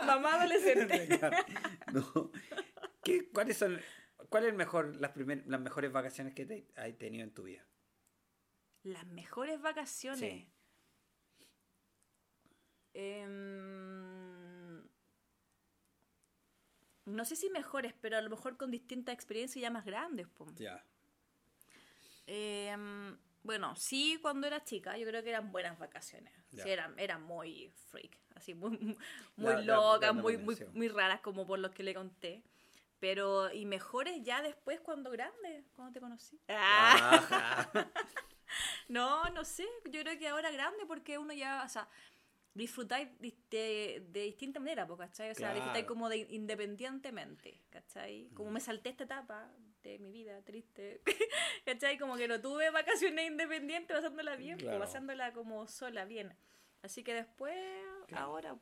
Mamá 0.05 0.35
adolescente. 0.35 1.21
No. 1.93 2.33
¿Qué, 3.03 3.31
¿Cuáles 3.31 3.57
son, 3.57 3.81
cuál 4.29 4.45
es 4.45 4.51
el 4.51 4.57
mejor, 4.57 4.97
las, 4.97 5.13
primer, 5.13 5.45
las 5.47 5.61
mejores 5.61 5.93
vacaciones 5.93 6.35
que 6.35 6.47
te 6.47 6.69
has 6.77 6.97
tenido 6.99 7.25
en 7.25 7.33
tu 7.33 7.45
vida? 7.45 7.65
Las 8.83 9.07
mejores 9.07 9.61
vacaciones. 9.61 10.19
Sí. 10.19 10.53
Em, 12.95 14.10
no 17.11 17.25
sé 17.25 17.37
si 17.37 17.51
mejores, 17.51 17.95
pero 18.01 18.17
a 18.17 18.21
lo 18.21 18.31
mejor 18.31 18.57
con 18.57 18.71
distintas 18.71 19.15
experiencias 19.15 19.61
ya 19.63 19.71
más 19.71 19.85
grandes. 19.85 20.27
Ya. 20.59 20.85
Em, 22.27 23.17
bueno, 23.43 23.75
sí, 23.77 24.19
cuando 24.23 24.47
era 24.47 24.63
chica, 24.65 24.97
yo 24.97 25.07
creo 25.07 25.23
que 25.23 25.31
eran 25.31 25.51
buenas 25.53 25.79
vacaciones. 25.79 26.33
Sí, 26.51 26.69
eran, 26.69 26.99
eran 26.99 27.23
muy 27.23 27.73
freak, 27.91 28.19
así, 28.35 28.55
muy, 28.55 28.77
muy 29.37 29.55
La- 29.55 29.61
locas, 29.63 30.15
la 30.15 30.23
muy, 30.23 30.37
muy, 30.39 30.57
muy 30.73 30.89
raras, 30.89 31.21
como 31.21 31.47
por 31.47 31.59
los 31.59 31.71
que 31.73 31.83
le 31.83 31.95
conté. 31.95 32.43
Pero, 32.99 33.51
y 33.53 33.65
mejores 33.65 34.23
ya 34.23 34.43
después, 34.43 34.81
cuando 34.81 35.11
grande, 35.11 35.65
cuando 35.75 35.93
te 35.95 36.01
conocí. 36.01 36.39
Ajá. 36.49 37.71
No, 38.89 39.31
no 39.31 39.45
sé. 39.45 39.65
Yo 39.91 40.01
creo 40.03 40.19
que 40.19 40.29
ahora 40.29 40.51
grande 40.51 40.85
porque 40.87 41.17
uno 41.19 41.33
ya, 41.33 41.63
o 41.65 41.69
sea, 41.69 41.89
disfrutáis 42.55 43.09
de, 43.51 44.05
de, 44.09 44.23
distinta 44.23 44.59
manera, 44.61 44.87
¿cachai? 44.87 45.31
O 45.31 45.35
sea, 45.35 45.49
Claro. 45.49 45.55
disfrutáis 45.57 45.87
como 45.87 46.09
de 46.09 46.19
independientemente, 46.31 47.63
¿cachai? 47.71 48.29
Como 48.35 48.51
me 48.51 48.61
salté 48.61 48.91
esta 48.91 49.05
etapa 49.05 49.51
de 49.83 49.99
mi 49.99 50.11
vida 50.11 50.43
triste, 50.43 51.01
¿cachai? 51.65 51.97
Como 51.99 52.17
que 52.17 52.29
no 52.29 52.41
tuve 52.41 52.71
vacaciones 52.71 53.31
independientes 53.31 53.97
pasándola 53.97 54.37
bien, 54.37 54.59
Claro. 54.59 54.79
pasándola 54.81 55.33
como 55.33 55.67
sola, 55.69 56.05
bien. 56.05 56.37
Así 56.83 57.03
que 57.05 57.15
después, 57.15 57.55
Claro. 58.09 58.25
ahora... 58.25 58.59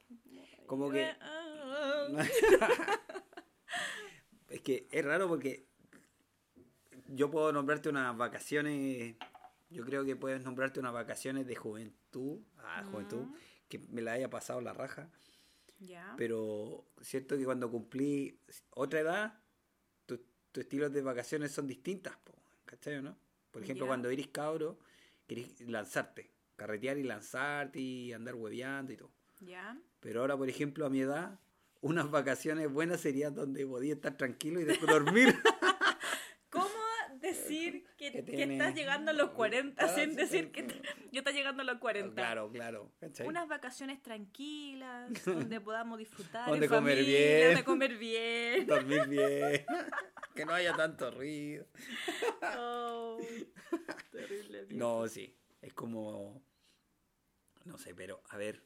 Como 0.67 0.91
que- 0.91 1.15
Ah, 1.21 2.09
es 4.49 4.61
que 4.63 4.87
es 4.91 5.05
raro 5.05 5.29
porque 5.29 5.67
yo 7.09 7.31
puedo 7.31 7.53
nombrarte 7.53 7.89
unas 7.89 8.17
vacaciones, 8.17 9.17
yo 9.71 9.85
creo 9.85 10.05
que 10.05 10.17
puedes 10.17 10.43
nombrarte 10.45 10.81
unas 10.81 10.93
vacaciones 10.93 11.47
de 11.47 11.55
juventud, 11.57 12.41
ah, 12.59 12.83
juventud, 12.91 13.23
Mm. 13.27 13.35
Que 13.69 13.79
me 13.79 14.03
la 14.03 14.13
haya 14.13 14.31
pasado 14.31 14.61
la 14.61 14.73
raja, 14.73 15.11
pero 16.17 16.85
cierto 17.01 17.37
que 17.37 17.45
cuando 17.45 17.71
cumplí 17.71 18.41
otra 18.71 19.01
edad, 19.01 19.41
tus 20.07 20.21
tus 20.53 20.63
estilos 20.63 20.93
de 20.93 21.03
vacaciones 21.03 21.53
son 21.53 21.67
distintas, 21.67 22.17
po, 22.17 22.33
¿cachai 22.65 22.97
o 22.97 23.03
no? 23.03 23.17
Por 23.51 23.63
ejemplo, 23.63 23.87
cuando 23.87 24.11
eres 24.11 24.29
cabro, 24.29 24.79
querés 25.27 25.61
lanzarte, 25.61 26.31
carretear 26.57 26.99
y 26.99 27.03
lanzarte 27.05 27.81
y 27.81 28.13
andar 28.13 28.35
hueveando 28.35 28.93
y 28.93 28.97
todo. 28.97 29.11
Ya. 29.41 29.79
Pero 30.01 30.21
ahora, 30.21 30.37
por 30.37 30.49
ejemplo, 30.49 30.87
a 30.87 30.91
mi 30.91 31.01
edad, 31.01 31.39
unas 31.81 32.11
vacaciones 32.11 32.71
buenas 32.71 33.01
serían 33.01 33.35
donde 33.35 33.67
podía 33.67 33.95
estar 33.95 34.17
tranquilo 34.17 34.61
y 34.61 34.65
después 34.65 34.91
dormir. 34.91 35.35
¿Cómo 38.29 38.37
decir 38.39 38.47
que, 38.49 38.53
estás 38.53 38.75
llegando 38.75 39.11
a 39.11 39.15
los 39.15 39.31
40 39.31 39.85
Ah, 39.85 39.89
sin 39.89 40.15
decir 40.17 40.53
que 40.53 40.67
yo 41.13 41.19
estás 41.21 41.35
llegando 41.35 41.63
a 41.63 41.65
los 41.65 41.79
40? 41.79 42.15
claro, 42.15 42.51
claro. 42.51 42.93
¿cachai? 43.01 43.27
Unas 43.27 43.49
vacaciones 43.49 44.03
tranquilas, 44.03 45.11
donde 45.25 45.61
podamos 45.61 45.99
disfrutar. 45.99 46.49
Donde 46.49 46.69
comer 46.69 46.97
familia, 46.99 47.19
bien. 47.19 47.47
Donde 47.49 47.65
comer 47.65 47.97
bien. 47.97 48.67
Dormir 48.67 49.09
bien. 49.09 49.65
que 50.35 50.45
no 50.45 50.53
haya 50.53 50.75
tanto 50.75 51.11
ruido. 51.11 51.67
Oh, 52.59 53.19
terrible. 54.13 54.67
No, 54.71 55.07
sí. 55.09 55.35
Es 55.61 55.73
como. 55.73 56.43
No 57.65 57.77
sé, 57.79 57.95
pero 57.95 58.23
a 58.29 58.37
ver. 58.37 58.63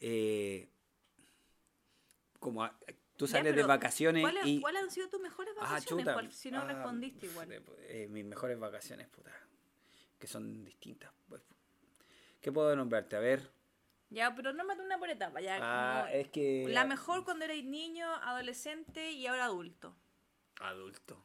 eh, 0.00 0.68
como 2.38 2.62
a- 2.62 2.78
tú 3.18 3.26
sales 3.26 3.54
de 3.54 3.62
vacaciones 3.64 4.22
¿cuáles, 4.22 4.46
y. 4.46 4.60
¿Cuáles 4.60 4.82
han 4.84 4.90
sido 4.90 5.08
tus 5.10 5.20
mejores 5.20 5.52
Ah, 5.58 5.62
vacaciones? 5.64 6.04
chuta. 6.04 6.14
¿Cuál- 6.14 6.32
si 6.32 6.50
no 6.50 6.60
Ah, 6.62 6.64
respondiste 6.64 7.26
igual. 7.26 7.52
eh, 7.52 7.62
eh, 7.88 8.08
mis 8.08 8.24
mejores 8.24 8.58
vacaciones, 8.58 9.06
puta. 9.08 9.30
Que 10.18 10.26
son 10.26 10.64
distintas. 10.64 11.12
pues. 11.28 11.42
¿Qué 12.40 12.50
puedo 12.52 12.74
nombrarte? 12.74 13.16
A 13.16 13.20
ver. 13.20 13.50
Ya, 14.10 14.34
pero 14.34 14.52
no 14.54 14.64
mate 14.64 14.80
una 14.82 14.98
por 14.98 15.10
etapa. 15.10 15.40
Ya, 15.40 15.58
Ah, 15.60 16.08
es 16.12 16.28
que. 16.28 16.66
La 16.68 16.84
mejor 16.86 17.24
cuando 17.24 17.44
erais 17.44 17.64
niño, 17.64 18.06
adolescente 18.22 19.10
y 19.12 19.26
ahora 19.26 19.44
adulto. 19.46 19.94
Adulto. 20.60 21.22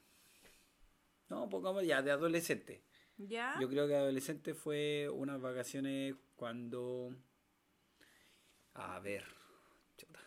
No, 1.30 1.48
pongamos 1.50 1.86
ya, 1.86 2.02
de 2.02 2.12
adolescente. 2.12 2.84
¿Ya? 3.18 3.56
Yo 3.62 3.70
creo 3.70 3.88
que 3.88 3.96
adolescente 3.96 4.54
fue 4.54 5.08
unas 5.10 5.40
vacaciones 5.40 6.16
cuando. 6.36 7.16
A 8.74 9.00
ver. 9.00 9.24
chuta. 9.96 10.20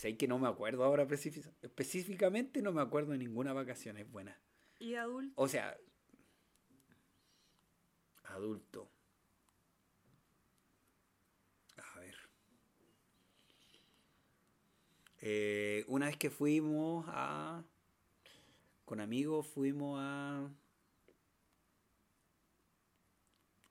Sé 0.00 0.16
que 0.16 0.26
no 0.26 0.38
me 0.38 0.48
acuerdo 0.48 0.82
ahora 0.82 1.06
específic- 1.06 1.52
específicamente, 1.60 2.62
no 2.62 2.72
me 2.72 2.80
acuerdo 2.80 3.12
de 3.12 3.18
ninguna 3.18 3.52
vacaciones 3.52 4.10
buena. 4.10 4.34
¿Y 4.78 4.94
adulto? 4.94 5.34
O 5.36 5.46
sea, 5.46 5.76
adulto. 8.24 8.90
A 11.76 12.00
ver. 12.00 12.14
Eh, 15.18 15.84
una 15.86 16.06
vez 16.06 16.16
que 16.16 16.30
fuimos 16.30 17.04
a. 17.08 17.62
Con 18.86 19.00
amigos 19.00 19.48
fuimos 19.48 19.98
a. 20.00 20.48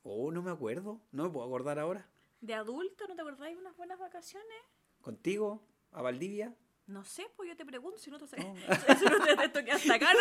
Oh, 0.03 0.29
no 0.31 0.43
me 0.43 0.51
acuerdo. 0.51 1.01
No 1.11 1.23
me 1.23 1.31
puedo 1.31 1.47
acordar 1.47 1.79
ahora. 1.79 2.07
¿De 2.39 2.53
adulto 2.53 3.07
no 3.07 3.15
te 3.15 3.21
acordáis 3.21 3.55
de 3.55 3.61
unas 3.61 3.75
buenas 3.75 3.97
vacaciones? 3.97 4.57
¿Contigo? 5.01 5.65
¿A 5.91 6.02
Valdivia? 6.02 6.54
No 6.88 7.04
sé, 7.04 7.28
pues 7.36 7.47
yo 7.49 7.56
te 7.56 7.65
pregunto 7.65 7.97
si 7.99 8.10
no 8.10 8.17
te 8.17 8.25
No. 8.38 8.54
Eso 8.56 9.06
no 9.10 9.23
te, 9.52 9.71
hasta 9.71 9.93
acá, 9.93 10.13
¿no? 10.13 10.19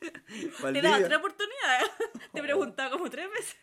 Te 0.72 0.80
daba 0.82 0.98
otra 0.98 1.16
oportunidad. 1.18 1.80
Te 2.32 2.40
Oh. 2.40 2.42
preguntaba 2.42 2.90
como 2.90 3.10
tres 3.10 3.28
veces. 3.30 3.56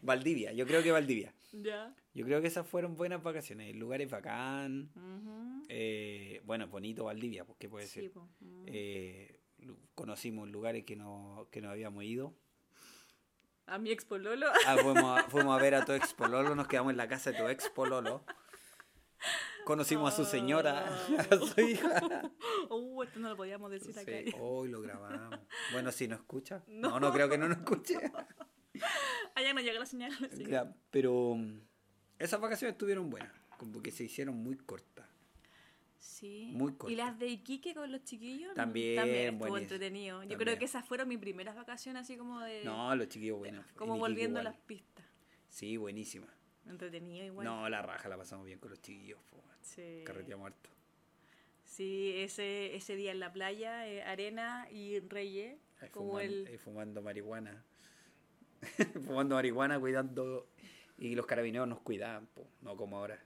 Valdivia, 0.00 0.52
yo 0.52 0.66
creo 0.66 0.82
que 0.82 0.90
Valdivia. 0.92 1.34
ya. 1.52 1.94
Yo 2.14 2.24
creo 2.24 2.40
que 2.40 2.46
esas 2.48 2.66
fueron 2.66 2.96
buenas 2.96 3.22
vacaciones. 3.22 3.74
Lugares 3.74 4.08
bacán. 4.10 4.90
Ujú. 4.94 5.64
Eh, 5.68 6.40
bueno, 6.44 6.66
bonito 6.68 7.04
Valdivia, 7.04 7.44
pues, 7.44 7.58
¿qué 7.58 7.68
puede 7.68 7.86
Sí, 7.86 8.00
ser? 8.02 8.10
po. 8.12 8.28
Mm. 8.40 8.64
Eh, 8.68 9.40
conocimos 9.94 10.48
lugares 10.48 10.84
que 10.84 10.96
no, 10.96 11.48
que 11.50 11.60
no 11.60 11.70
habíamos 11.70 12.04
ido. 12.04 12.34
A 13.66 13.78
mi 13.78 13.90
ex 13.90 14.04
pololo. 14.04 14.46
Ah, 14.66 14.76
fuimos, 14.76 15.18
a, 15.18 15.22
fuimos 15.30 15.58
a 15.58 15.62
ver 15.62 15.74
a 15.74 15.84
tu 15.84 15.92
ex 15.92 16.12
Pololo, 16.14 16.54
nos 16.54 16.66
quedamos 16.66 16.90
en 16.90 16.96
la 16.96 17.08
casa 17.08 17.30
de 17.32 17.38
tu 17.38 17.46
ex 17.48 17.68
Pololo. 17.70 18.24
Conocimos 19.64 20.12
a 20.12 20.16
su 20.16 20.24
señora, 20.24 20.86
a 21.30 21.36
su 21.38 21.60
hija. 21.60 22.30
Uh, 22.70 23.02
esto 23.02 23.18
no 23.20 23.28
lo 23.30 23.36
podíamos 23.36 23.70
decir 23.70 23.98
acá. 23.98 24.10
Sí, 24.24 24.32
hoy 24.40 24.68
lo 24.68 24.80
grabamos. 24.80 25.38
Bueno, 25.72 25.92
si 25.92 26.08
no 26.08 26.16
escucha. 26.16 26.62
No. 26.68 26.90
No, 26.90 27.00
no 27.00 27.12
creo 27.12 27.28
que 27.28 27.36
no 27.38 27.48
nos 27.48 27.58
escuche. 27.58 27.96
Allá 29.34 29.52
no 29.54 29.60
llega 29.60 29.78
la 29.78 29.86
señal. 29.86 30.12
pero 30.90 31.34
mm, 31.36 31.60
esas 32.18 32.40
vacaciones 32.40 32.72
estuvieron 32.72 33.10
buenas, 33.10 33.32
como 33.58 33.82
que 33.82 33.90
se 33.90 34.04
hicieron 34.04 34.36
muy 34.36 34.56
cortas. 34.56 35.06
Sí. 35.98 36.50
Muy 36.54 36.72
¿Y 36.72 36.76
corta. 36.76 36.96
las 36.96 37.18
de 37.18 37.28
Iquique 37.28 37.74
con 37.74 37.90
los 37.90 38.04
chiquillos? 38.04 38.54
También, 38.54 38.96
También 38.96 39.18
estuvo 39.34 39.38
buenísimo. 39.50 39.58
entretenido. 39.74 40.16
Yo 40.16 40.20
También. 40.20 40.38
creo 40.40 40.58
que 40.58 40.64
esas 40.64 40.86
fueron 40.86 41.08
mis 41.08 41.18
primeras 41.18 41.54
vacaciones, 41.56 42.02
así 42.02 42.16
como 42.16 42.40
de. 42.40 42.64
No, 42.64 42.94
los 42.96 43.08
chiquillos 43.08 43.38
buenos. 43.38 43.64
como 43.76 43.98
volviendo 43.98 44.40
a 44.40 44.42
las 44.42 44.56
pistas. 44.56 45.04
Sí, 45.48 45.76
buenísima. 45.76 46.26
Entretenido 46.66 47.24
igual. 47.26 47.44
No, 47.44 47.68
la 47.68 47.82
raja 47.82 48.08
la 48.08 48.16
pasamos 48.16 48.46
bien 48.46 48.58
con 48.58 48.70
los 48.70 48.80
chiquillos. 48.80 49.18
po. 49.30 49.42
Sí. 49.62 50.02
Carreteamos 50.04 50.46
harto. 50.46 50.70
Sí, 51.64 52.12
ese, 52.16 52.76
ese 52.76 52.96
día 52.96 53.12
en 53.12 53.20
la 53.20 53.32
playa, 53.32 53.88
eh, 53.88 54.02
arena 54.02 54.68
y 54.70 55.00
reyes. 55.00 55.56
Ahí 55.80 55.88
Como 55.90 56.14
fuman- 56.18 56.22
el. 56.24 56.46
ahí 56.48 56.58
fumando 56.58 57.00
marihuana. 57.02 57.64
fumando 59.06 59.34
marihuana, 59.36 59.80
cuidando. 59.80 60.48
Y 60.98 61.14
los 61.14 61.26
carabineros 61.26 61.66
nos 61.66 61.80
cuidaban, 61.80 62.26
po, 62.26 62.46
no 62.60 62.76
como 62.76 62.98
ahora. 62.98 63.18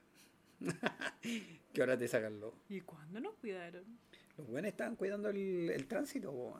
que 1.73 1.81
ahora 1.81 1.97
te 1.97 2.07
sacan 2.07 2.39
los. 2.39 2.53
¿Y 2.69 2.81
cuándo 2.81 3.19
nos 3.19 3.35
cuidaron? 3.35 3.83
Los 4.37 4.47
buenos 4.47 4.69
estaban 4.69 4.95
cuidando 4.95 5.29
el, 5.29 5.69
el 5.69 5.87
tránsito, 5.87 6.31
po. 6.31 6.57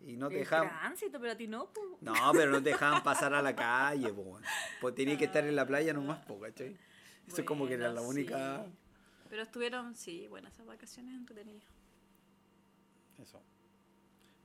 Y 0.00 0.16
no 0.16 0.28
te 0.28 0.34
el 0.34 0.40
dejaban. 0.40 0.68
tránsito, 0.68 1.20
pero 1.20 1.32
a 1.32 1.36
ti 1.36 1.46
no. 1.46 1.70
No, 2.00 2.14
pero 2.32 2.50
no 2.50 2.62
te 2.62 2.70
dejaban 2.70 3.02
pasar 3.02 3.32
a 3.34 3.40
la 3.42 3.54
calle, 3.54 4.12
po. 4.12 4.40
Pues 4.80 4.94
tenías 4.94 5.16
que 5.18 5.26
estar 5.26 5.44
en 5.44 5.54
la 5.54 5.66
playa 5.66 5.92
nomás, 5.94 6.18
po, 6.26 6.40
¿cachai? 6.40 6.76
Eso 7.28 7.42
es 7.42 7.46
como 7.46 7.66
que 7.68 7.74
era 7.74 7.92
la 7.92 8.02
única. 8.02 8.64
sí. 8.66 8.72
Pero 9.32 9.44
estuvieron, 9.44 9.94
sí, 9.94 10.26
buenas 10.28 10.52
esas 10.52 10.66
vacaciones 10.66 11.14
entretenidas. 11.14 11.64
Eso. 13.18 13.42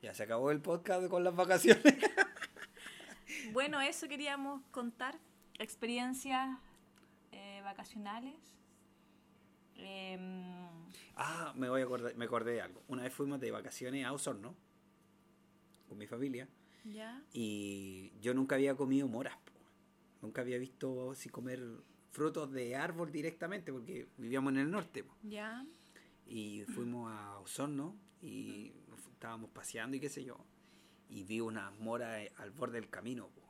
Ya 0.02 0.14
se 0.14 0.24
acabó 0.24 0.50
el 0.50 0.62
podcast 0.62 1.10
con 1.10 1.26
las 1.26 1.36
vacaciones. 1.36 1.84
Bueno, 3.52 3.82
eso 3.82 4.08
queríamos 4.08 4.62
contar. 4.72 5.20
Experiencias 5.60 6.58
eh, 7.34 7.60
vacacionales. 7.66 8.36
Em, 9.76 10.56
Ah, 11.18 11.52
me 11.58 11.68
voy 11.68 11.82
a 11.82 11.84
acordar, 11.84 12.16
me 12.16 12.24
acordé 12.24 12.54
de 12.54 12.62
algo. 12.62 12.82
Una 12.88 13.04
vez 13.04 13.12
fuimos 13.14 13.42
de 13.42 13.52
vacaciones 13.52 14.06
a 14.06 14.14
Osorno 14.14 14.56
con 15.90 15.98
mi 15.98 16.08
familia 16.08 16.48
ya. 16.86 17.22
y 17.34 18.14
yo 18.22 18.34
nunca 18.34 18.56
había 18.56 18.76
comido 18.76 19.10
moras. 19.10 19.36
po. 19.36 19.52
Nunca 20.22 20.42
había 20.42 20.58
visto 20.58 21.12
así 21.12 21.28
comer 21.28 21.60
frutos 22.18 22.52
de 22.52 22.76
árbol 22.76 23.12
directamente 23.12 23.72
porque 23.72 24.08
vivíamos 24.18 24.52
en 24.54 24.58
el 24.60 24.72
norte. 24.72 25.06
Ya. 25.22 25.64
Y 26.26 26.64
fuimos 26.74 27.12
a 27.12 27.38
Osorno 27.38 27.96
y 28.24 28.74
estábamos 29.14 29.52
paseando 29.52 29.96
y 29.96 30.00
qué 30.00 30.10
sé 30.10 30.24
yo. 30.24 30.44
Y 31.10 31.24
vi 31.26 31.40
unas 31.42 31.78
moras 31.80 32.18
eh, 32.22 32.34
al 32.38 32.50
borde 32.50 32.82
del 32.82 32.90
camino. 32.90 33.28
po. 33.30 33.42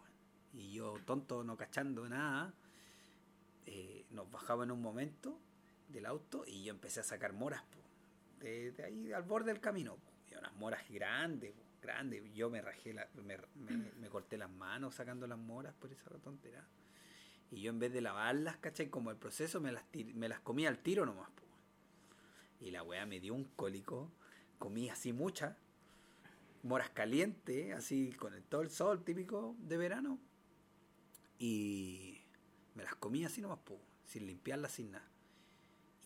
Y 0.53 0.73
yo, 0.73 0.99
tonto, 1.05 1.45
no 1.45 1.55
cachando 1.55 2.09
nada, 2.09 2.53
eh, 3.65 4.05
nos 4.11 4.29
bajaba 4.29 4.65
en 4.65 4.71
un 4.71 4.81
momento 4.81 5.39
del 5.87 6.05
auto 6.05 6.43
y 6.45 6.63
yo 6.65 6.71
empecé 6.73 6.99
a 6.99 7.03
sacar 7.03 7.31
moras 7.31 7.63
po, 7.63 7.79
de, 8.43 8.71
de 8.73 8.83
ahí 8.83 9.13
al 9.13 9.23
borde 9.23 9.51
del 9.53 9.61
camino. 9.61 9.95
po. 9.95 10.11
Y 10.29 10.35
unas 10.37 10.53
moras 10.55 10.83
grandes, 10.89 11.53
grandes. 11.81 12.21
Yo 12.33 12.49
me 12.49 12.61
rajé, 12.61 12.93
la- 12.93 13.07
me, 13.15 13.37
me- 13.55 13.91
me 13.99 14.09
corté 14.09 14.37
las 14.37 14.51
manos 14.51 14.95
sacando 14.95 15.25
las 15.25 15.39
moras 15.39 15.73
por 15.75 15.89
esa 15.91 16.09
tontera. 16.19 16.67
Y 17.51 17.61
yo 17.61 17.69
en 17.69 17.79
vez 17.79 17.93
de 17.93 18.01
lavarlas, 18.01 18.57
¿cachai? 18.57 18.89
Como 18.89 19.11
el 19.11 19.17
proceso, 19.17 19.61
me 19.61 19.71
las, 19.71 19.83
me 20.13 20.27
las 20.27 20.39
comía 20.41 20.69
al 20.69 20.79
tiro 20.79 21.05
nomás. 21.05 21.29
po. 21.29 21.43
Y 22.59 22.71
la 22.71 22.83
weá 22.83 23.05
me 23.05 23.19
dio 23.19 23.33
un 23.33 23.45
cólico. 23.45 24.11
Comí 24.59 24.89
así 24.89 25.13
muchas. 25.13 25.55
Moras 26.63 26.89
calientes, 26.89 27.73
así 27.73 28.11
con 28.13 28.33
el, 28.33 28.43
todo 28.43 28.61
el 28.61 28.69
sol 28.69 29.03
típico 29.03 29.55
de 29.59 29.77
verano. 29.77 30.19
Y 31.39 32.19
me 32.75 32.83
las 32.83 32.95
comí 32.95 33.23
así 33.23 33.41
nomás, 33.41 33.59
po, 33.59 33.79
sin 34.05 34.25
limpiarlas, 34.25 34.73
sin 34.73 34.91
nada. 34.91 35.07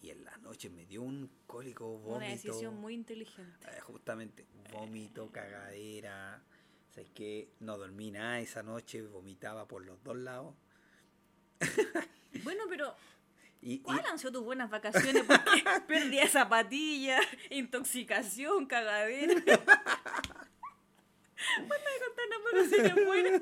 Y 0.02 0.10
en 0.10 0.24
la 0.26 0.36
noche 0.38 0.70
me 0.70 0.86
dio 0.86 1.02
un 1.02 1.30
cólico, 1.48 1.86
vómito. 2.00 2.16
Una 2.18 2.28
decisión 2.28 2.76
muy 2.76 2.94
inteligente. 2.96 3.68
Eh, 3.68 3.80
justamente, 3.82 4.46
vómito, 4.72 5.32
cagadera. 5.32 6.44
¿Sabes 6.90 7.10
qué? 7.12 7.54
No 7.60 7.78
dormí 7.78 8.12
nada 8.12 8.40
esa 8.40 8.64
noche, 8.64 9.02
vomitaba 9.04 9.68
por 9.68 9.86
los 9.86 10.04
dos 10.04 10.18
lados. 10.18 10.56
Bueno, 12.44 12.64
pero 12.70 12.96
Y, 13.62 13.74
y- 13.74 13.80
¿cuáles 13.80 14.06
han 14.06 14.18
sido 14.18 14.32
tus 14.32 14.44
buenas 14.44 14.70
vacaciones? 14.70 15.24
Porque 15.24 15.64
perdí 15.88 16.18
de 16.18 16.28
zapatilla, 16.28 17.20
intoxicación, 17.50 18.66
cagadera. 18.66 19.36
Bueno, 21.58 21.84
de 21.84 22.00
contar 22.06 22.26
vacaciones 22.94 23.06
buenas. 23.06 23.42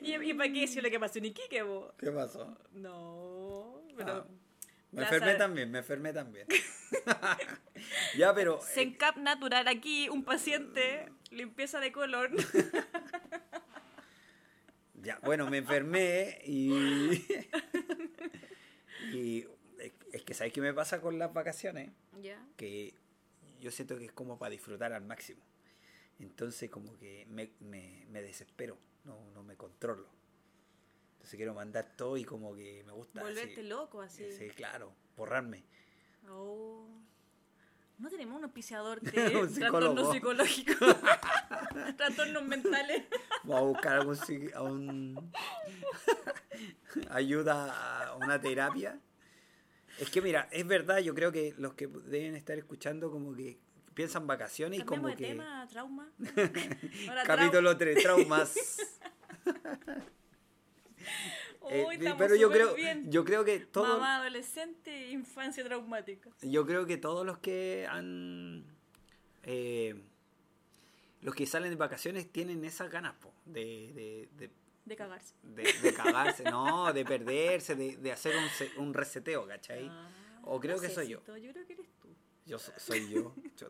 ¿Y, 0.00 0.14
¿Y 0.14 0.34
para 0.34 0.52
qué 0.52 0.60
decir 0.60 0.80
lo 0.82 0.90
que 0.90 1.00
pasó 1.00 1.18
en 1.18 1.24
Iquique, 1.26 1.62
vos? 1.62 1.92
¿Qué 1.98 2.10
pasó? 2.12 2.56
No, 2.72 3.82
pero... 3.96 4.12
Ah, 4.12 4.26
me 4.92 5.02
enfermé 5.02 5.34
también, 5.34 5.70
me 5.72 5.78
enfermé 5.78 6.12
también. 6.12 6.46
ya, 8.16 8.32
pero... 8.32 8.58
eh, 8.58 8.62
Sencap 8.74 9.16
natural 9.16 9.66
aquí, 9.66 10.08
un 10.08 10.22
paciente, 10.24 11.10
limpieza 11.30 11.80
de 11.80 11.90
colon. 11.90 12.36
Ya, 15.02 15.18
bueno, 15.22 15.48
me 15.50 15.58
enfermé 15.58 16.40
y. 16.44 16.72
y 19.12 19.46
es- 20.12 20.22
que, 20.22 20.34
¿sabes 20.34 20.52
qué 20.52 20.60
me 20.60 20.74
pasa 20.74 21.00
con 21.00 21.18
las 21.18 21.32
vacaciones? 21.32 21.90
Ya. 22.20 22.44
Que 22.56 22.94
yo 23.60 23.70
siento 23.70 23.98
que 23.98 24.06
es 24.06 24.12
como 24.12 24.38
para 24.38 24.50
disfrutar 24.50 24.92
al 24.92 25.04
máximo. 25.04 25.40
Entonces, 26.18 26.70
como 26.70 26.96
que 26.98 27.26
me, 27.30 27.50
me, 27.60 28.04
me 28.10 28.22
desespero, 28.22 28.76
no, 29.04 29.30
no 29.32 29.42
me 29.42 29.56
controlo. 29.56 30.06
Entonces, 31.12 31.36
quiero 31.36 31.54
mandar 31.54 31.94
todo 31.96 32.16
y 32.16 32.24
como 32.24 32.54
que 32.54 32.82
me 32.84 32.92
gusta. 32.92 33.22
Volverte 33.22 33.52
así, 33.54 33.62
loco 33.62 34.02
así. 34.02 34.30
Sí, 34.32 34.50
claro, 34.50 34.94
borrarme. 35.16 35.64
Oh. 36.28 36.86
No 38.00 38.08
tenemos 38.08 38.38
un 38.38 38.44
auspiciador 38.44 38.98
Un 39.02 39.04
de 39.04 39.10
psicólogo. 39.10 39.50
trastornos 39.58 40.12
psicológicos. 40.12 40.96
trastornos 41.96 42.42
mentales. 42.44 43.04
Voy 43.44 43.56
a 43.56 43.60
buscar 43.60 43.98
algún, 43.98 44.18
a 44.54 44.62
un 44.62 45.32
ayuda 47.10 48.06
a 48.06 48.16
una 48.16 48.40
terapia. 48.40 48.98
Es 49.98 50.08
que 50.08 50.22
mira, 50.22 50.48
es 50.50 50.66
verdad, 50.66 50.98
yo 50.98 51.14
creo 51.14 51.30
que 51.30 51.54
los 51.58 51.74
que 51.74 51.86
deben 51.86 52.34
estar 52.36 52.56
escuchando 52.56 53.10
como 53.10 53.34
que 53.34 53.58
piensan 53.92 54.26
vacaciones 54.26 54.80
y 54.80 54.82
como 54.82 55.08
de 55.08 55.16
que 55.16 55.26
tema, 55.26 55.66
trauma. 55.68 56.10
Ahora, 57.06 57.22
capítulo 57.24 57.76
3 57.76 58.02
traumas. 58.02 58.54
Eh, 61.72 62.14
pero 62.18 62.34
yo 62.34 62.50
creo 62.50 62.74
bien. 62.74 63.10
yo 63.10 63.24
creo 63.24 63.44
que 63.44 63.60
todo 63.60 63.94
Mamá 63.98 64.16
adolescente, 64.16 65.10
infancia 65.10 65.62
traumática. 65.64 66.30
yo 66.42 66.66
creo 66.66 66.84
que 66.86 66.96
todos 66.96 67.24
los 67.24 67.38
que 67.38 67.86
han 67.88 68.64
eh, 69.44 69.94
los 71.22 71.34
que 71.34 71.46
salen 71.46 71.70
de 71.70 71.76
vacaciones 71.76 72.30
tienen 72.32 72.64
esas 72.64 72.90
ganas 72.90 73.14
po, 73.16 73.32
de, 73.44 73.92
de, 73.94 74.28
de 74.46 74.50
De 74.86 74.96
cagarse. 74.96 75.34
de, 75.42 75.94
cagarse, 75.94 76.42
no, 76.44 76.92
de 76.92 77.04
perderse, 77.04 77.74
de, 77.76 77.96
de 77.96 78.12
hacer 78.12 78.34
un, 78.36 78.82
un 78.86 78.94
reseteo, 78.94 79.46
¿cachai? 79.46 79.86
Ah, 79.88 80.10
O 80.44 80.58
creo 80.58 80.76
no 80.76 80.82
que 80.82 80.88
sé 80.88 80.94
soy 80.94 81.08
yo. 81.08 81.18
Yo 81.36 81.52
creo 81.52 81.66
que 81.66 81.74
eres. 81.74 81.86
Yo 82.50 82.58
so- 82.58 82.72
soy 82.76 83.08
yo. 83.08 83.34
Yo- 83.56 83.68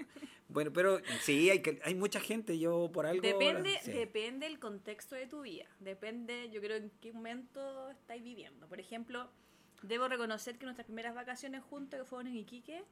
Bueno, 0.49 0.73
pero 0.73 1.01
sí, 1.21 1.49
hay, 1.51 1.61
que, 1.63 1.81
hay 1.85 1.95
mucha 1.95 2.19
gente, 2.19 2.59
yo 2.59 2.91
por 2.93 3.07
algo... 3.07 3.23
Depende, 3.23 3.79
sí. 3.85 3.93
depende 3.93 4.47
el 4.47 4.59
contexto 4.59 5.15
de 5.15 5.27
tu 5.29 5.43
vida. 5.43 5.67
Depende, 5.79 6.51
yo 6.51 6.61
creo, 6.61 6.77
en 6.79 6.91
qué 7.01 7.13
momento 7.13 7.89
estáis 7.91 8.23
viviendo. 8.25 8.67
Por 8.67 8.81
ejemplo, 8.81 9.31
Debo 9.83 10.09
reconocer 10.09 10.59
que 10.59 10.67
nuestras 10.67 10.85
primeras 10.87 11.15
vacaciones 11.15 11.63
juntos, 11.63 11.99
que 12.01 12.05
fueron 12.05 12.27
en 12.27 12.37
Iquique, 12.37 12.85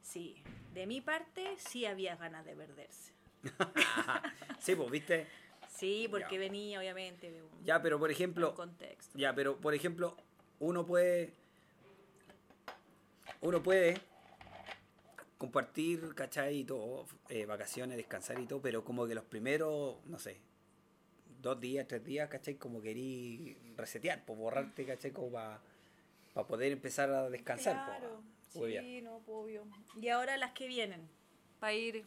sí, 0.00 0.42
de 0.72 0.86
mi 0.86 1.02
parte 1.02 1.56
sí 1.58 1.84
había 1.84 2.16
ganas 2.16 2.46
de 2.46 2.56
perderse. 2.56 3.12
sí, 4.58 4.74
pues, 4.74 4.90
¿viste? 4.90 5.26
Sí, 5.68 6.06
porque 6.10 6.36
Ya. 6.36 6.40
venía 6.40 6.78
obviamente 6.78 7.30
de 7.30 7.42
un, 7.42 7.50
Ya, 7.64 7.82
pero 7.82 7.98
por 7.98 8.08
un 8.08 8.14
ejemplo, 8.14 8.54
contexto. 8.54 9.18
ya, 9.18 9.34
pero 9.34 9.58
por 9.58 9.74
ejemplo, 9.74 10.16
uno 10.58 10.86
puede 10.86 11.32
uno 13.42 13.62
puede 13.62 14.00
compartir, 15.42 16.14
¿cachai? 16.14 16.58
Y 16.60 16.64
todo, 16.64 17.04
eh, 17.28 17.46
vacaciones, 17.46 17.96
descansar 17.96 18.38
y 18.38 18.46
todo, 18.46 18.62
pero 18.62 18.84
como 18.84 19.08
que 19.08 19.14
los 19.16 19.24
primeros, 19.24 19.96
no 20.06 20.18
sé, 20.20 20.40
dos 21.40 21.58
días, 21.60 21.88
tres 21.88 22.04
días, 22.04 22.28
¿cachai? 22.28 22.54
Como 22.54 22.80
querí 22.80 23.58
resetear, 23.76 24.24
pues 24.24 24.38
borrarte, 24.38 24.86
¿cachai? 24.86 25.10
Como 25.10 25.32
para 25.32 25.60
poder 26.46 26.70
empezar 26.70 27.10
a 27.10 27.28
descansar. 27.28 27.74
po, 27.74 27.90
Claro, 27.90 28.22
huevear. 28.54 28.84
sí, 28.84 29.02
no, 29.02 29.16
obvio. 29.26 29.66
Y 30.00 30.08
ahora 30.10 30.36
las 30.36 30.52
que 30.52 30.68
vienen, 30.68 31.08
para 31.58 31.72
ir... 31.72 32.04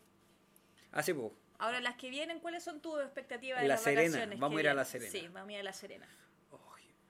Ah, 0.93 1.03
sí, 1.03 1.13
pues. 1.13 1.33
Ahora 1.59 1.81
las 1.81 1.97
que 1.97 2.09
vienen, 2.09 2.39
¿cuáles 2.39 2.63
son 2.63 2.79
tus 2.79 3.01
expectativas 3.01 3.61
de 3.61 3.67
La 3.67 3.73
las 3.75 3.83
Serena, 3.83 4.03
vacaciones? 4.11 4.39
vamos 4.39 4.57
a 4.57 4.61
ir 4.61 4.69
a 4.69 4.73
La? 4.73 4.85
Serena. 4.85 5.11
Sí, 5.11 5.27
vamos 5.27 5.49
a 5.49 5.51
ir 5.51 5.59
a 5.59 5.63
La 5.63 5.73
Serena. 5.73 6.07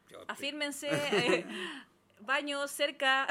Yo- 0.09 0.23
Afírmense, 0.27 0.89
eh, 0.91 1.45
baños 2.21 2.71
cerca, 2.71 3.27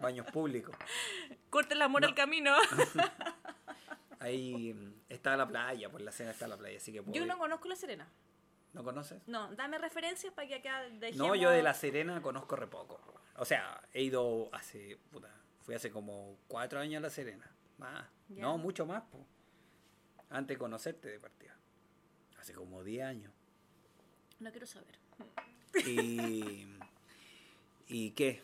baños 0.00 0.26
públicos. 0.32 0.74
corten 1.56 1.78
la 1.78 1.88
mora 1.88 2.02
No. 2.06 2.08
al 2.10 2.14
camino. 2.14 2.54
Ahí 4.18 4.74
está 5.08 5.36
la 5.36 5.46
playa, 5.48 5.88
pues 5.90 6.04
la 6.04 6.12
cena 6.12 6.30
está 6.32 6.46
la 6.46 6.56
playa, 6.56 6.76
así 6.76 6.92
que 6.92 7.02
puedo 7.02 7.14
Yo 7.14 7.22
ir. 7.22 7.28
no 7.28 7.38
conozco 7.38 7.66
La 7.68 7.76
Serena. 7.76 8.06
¿No 8.74 8.84
conoces? 8.84 9.26
No, 9.26 9.54
dame 9.54 9.78
referencias 9.78 10.34
para 10.34 10.46
que 10.48 10.56
acá 10.56 10.82
dejemos... 10.82 11.28
No, 11.28 11.34
yo 11.34 11.48
de 11.50 11.62
La 11.62 11.72
Serena 11.72 12.20
conozco 12.20 12.56
re 12.56 12.66
poco. 12.66 13.00
O 13.36 13.44
sea, 13.46 13.80
he 13.94 14.02
ido 14.02 14.50
hace, 14.52 14.98
puta, 15.10 15.30
fui 15.62 15.74
hace 15.74 15.90
como 15.90 16.36
cuatro 16.46 16.78
años 16.78 16.98
a 16.98 17.02
La 17.02 17.10
Serena. 17.10 17.50
Más. 17.78 18.06
Ya. 18.28 18.42
No, 18.42 18.58
mucho 18.58 18.84
más, 18.84 19.02
po. 19.04 19.26
Antes 20.28 20.56
de 20.56 20.58
conocerte 20.58 21.08
de 21.08 21.20
partida. 21.20 21.56
Hace 22.38 22.52
como 22.52 22.82
10 22.84 23.04
años. 23.06 23.32
No 24.40 24.50
quiero 24.50 24.66
saber. 24.66 24.98
Y... 25.86 26.66
¿Y 27.88 28.10
qué? 28.10 28.42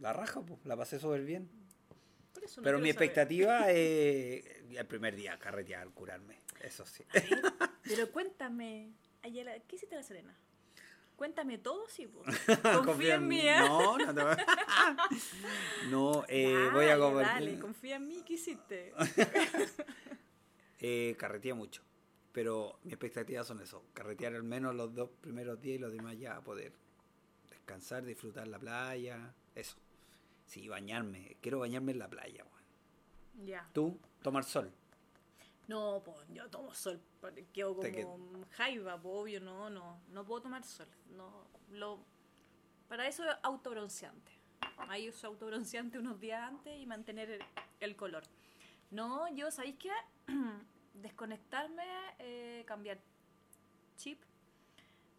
La 0.00 0.12
raja, 0.12 0.40
pues, 0.40 0.64
la 0.64 0.76
pasé 0.76 0.98
súper 0.98 1.22
bien. 1.24 1.50
Por 2.44 2.50
eso 2.50 2.60
no 2.60 2.64
Pero 2.64 2.78
mi 2.78 2.92
saber. 2.92 3.08
expectativa 3.08 3.70
es 3.70 4.44
el 4.76 4.86
primer 4.86 5.16
día, 5.16 5.38
carretear, 5.38 5.88
curarme. 5.90 6.42
Eso 6.60 6.84
sí. 6.84 7.04
Pero 7.84 8.10
cuéntame, 8.12 8.92
Ayala, 9.22 9.58
¿qué 9.60 9.76
hiciste 9.76 9.94
en 9.94 10.00
La 10.00 10.06
Serena? 10.06 10.36
Cuéntame 11.16 11.58
todo, 11.58 11.88
sí. 11.88 12.06
Confía 12.06 12.82
Confía 12.84 13.14
en 13.14 13.28
mí, 13.28 13.40
¿eh? 13.40 13.60
No, 13.60 13.96
no 13.96 14.14
te 14.14 14.22
voy 14.22 14.36
No, 15.90 16.24
eh, 16.28 16.68
voy 16.72 16.86
a 16.86 16.98
comer. 16.98 17.24
Dale, 17.26 17.58
confía 17.58 17.96
en 17.96 18.08
mí, 18.08 18.22
¿qué 18.26 18.34
hiciste? 18.34 18.92
Eh, 20.80 21.14
carreteé 21.18 21.54
mucho. 21.54 21.82
Pero 22.32 22.80
mis 22.82 22.92
expectativas 22.92 23.46
son 23.46 23.60
eso. 23.62 23.84
Carretear 23.94 24.34
al 24.34 24.42
menos 24.42 24.74
los 24.74 24.92
dos 24.92 25.08
primeros 25.20 25.60
días 25.60 25.76
y 25.76 25.78
los 25.78 25.92
demás 25.92 26.18
ya 26.18 26.40
poder 26.40 26.72
descansar, 27.48 28.04
disfrutar 28.04 28.48
la 28.48 28.58
playa. 28.58 29.32
Eso. 29.54 29.76
Sí, 30.46 30.68
bañarme. 30.68 31.36
Quiero 31.40 31.60
bañarme 31.60 31.92
en 31.92 31.98
la 31.98 32.08
playa. 32.08 32.44
weón. 32.44 33.46
Ya. 33.46 33.68
Tú, 33.72 33.98
tomar 34.22 34.44
sol. 34.44 34.72
No, 35.66 36.02
pues 36.04 36.18
yo 36.28 36.48
tomo 36.50 36.74
sol, 36.74 37.00
quedo 37.54 37.74
como 37.74 38.44
jaiba, 38.50 39.00
po, 39.00 39.20
obvio, 39.20 39.40
no, 39.40 39.70
no, 39.70 39.98
no 40.08 40.24
puedo 40.24 40.42
tomar 40.42 40.62
sol. 40.62 40.86
No, 41.08 41.46
lo, 41.70 42.04
para 42.88 43.08
eso 43.08 43.24
es 43.24 43.34
autobronceante. 43.42 44.32
Ahí 44.76 45.08
uso 45.08 45.26
autobronceante 45.26 45.98
unos 45.98 46.20
días 46.20 46.42
antes 46.42 46.78
y 46.78 46.86
mantener 46.86 47.30
el, 47.30 47.42
el 47.80 47.96
color. 47.96 48.24
No, 48.90 49.32
yo, 49.34 49.50
¿sabéis 49.50 49.76
qué? 49.76 49.90
Desconectarme, 50.94 51.84
eh, 52.18 52.64
cambiar 52.66 53.00
chip, 53.96 54.22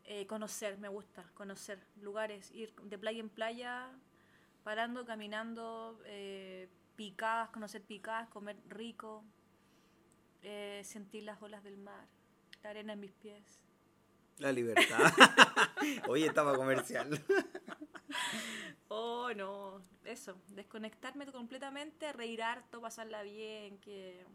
eh, 0.04 0.28
conocer, 0.28 0.78
me 0.78 0.88
gusta, 0.88 1.24
conocer 1.34 1.80
lugares, 2.02 2.52
ir 2.52 2.74
de 2.84 2.98
playa 2.98 3.20
en 3.20 3.30
playa, 3.30 3.92
parando, 4.66 5.06
caminando, 5.06 6.02
eh, 6.06 6.68
picadas, 6.96 7.52
conocer 7.52 7.84
picadas, 7.84 8.28
comer 8.30 8.58
rico, 8.68 9.24
eh, 10.42 10.82
sentir 10.84 11.22
las 11.22 11.40
olas 11.44 11.64
del 11.64 11.78
mar, 11.78 12.08
la 12.64 12.72
arena 12.72 12.94
en 12.94 13.00
mis 13.00 13.12
pies. 13.12 13.62
La 14.40 14.52
libertad. 14.52 14.98
Oye, 16.10 16.26
estaba 16.26 16.58
comercial. 16.58 17.24
Oh, 18.88 19.32
no, 19.36 19.84
eso, 20.04 20.36
desconectarme 20.48 21.28
completamente, 21.32 22.12
reír 22.12 22.42
harto, 22.42 22.82
pasarla 22.82 23.22
bien, 23.22 23.78
que... 23.80 24.26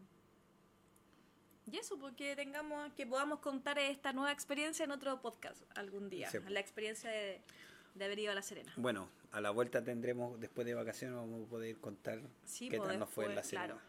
Y 1.67 1.77
eso, 1.77 1.99
porque 1.99 2.37
tengamos, 2.37 2.93
que 2.95 3.07
podamos 3.07 3.41
contar 3.41 3.79
esta 3.79 4.13
nueva 4.13 4.33
experiencia 4.33 4.85
en 4.85 4.93
otro 4.93 5.21
podcast 5.21 5.63
algún 5.77 6.09
día, 6.09 6.31
Sí, 6.31 6.39
po. 6.39 6.51
la 6.51 6.61
experiencia 6.61 7.11
de, 7.11 7.43
de 7.95 8.05
haber 8.05 8.19
ido 8.19 8.33
a 8.33 8.35
La 8.35 8.43
Serena. 8.43 8.73
Bueno, 8.77 9.09
a 9.33 9.41
la 9.41 9.51
vuelta 9.51 9.83
tendremos, 9.85 10.39
después 10.41 10.67
de 10.67 10.75
vacaciones, 10.75 11.17
vamos 11.17 11.47
a 11.47 11.51
poder 11.51 11.77
contar 11.79 12.21
Sí, 12.45 12.69
qué 12.69 12.79
po, 12.79 12.85
tal 12.87 12.99
nos 12.99 13.11
fue 13.11 13.27
en 13.27 13.35
la 13.35 13.43
Serena. 13.43 13.67
claro. 13.67 13.81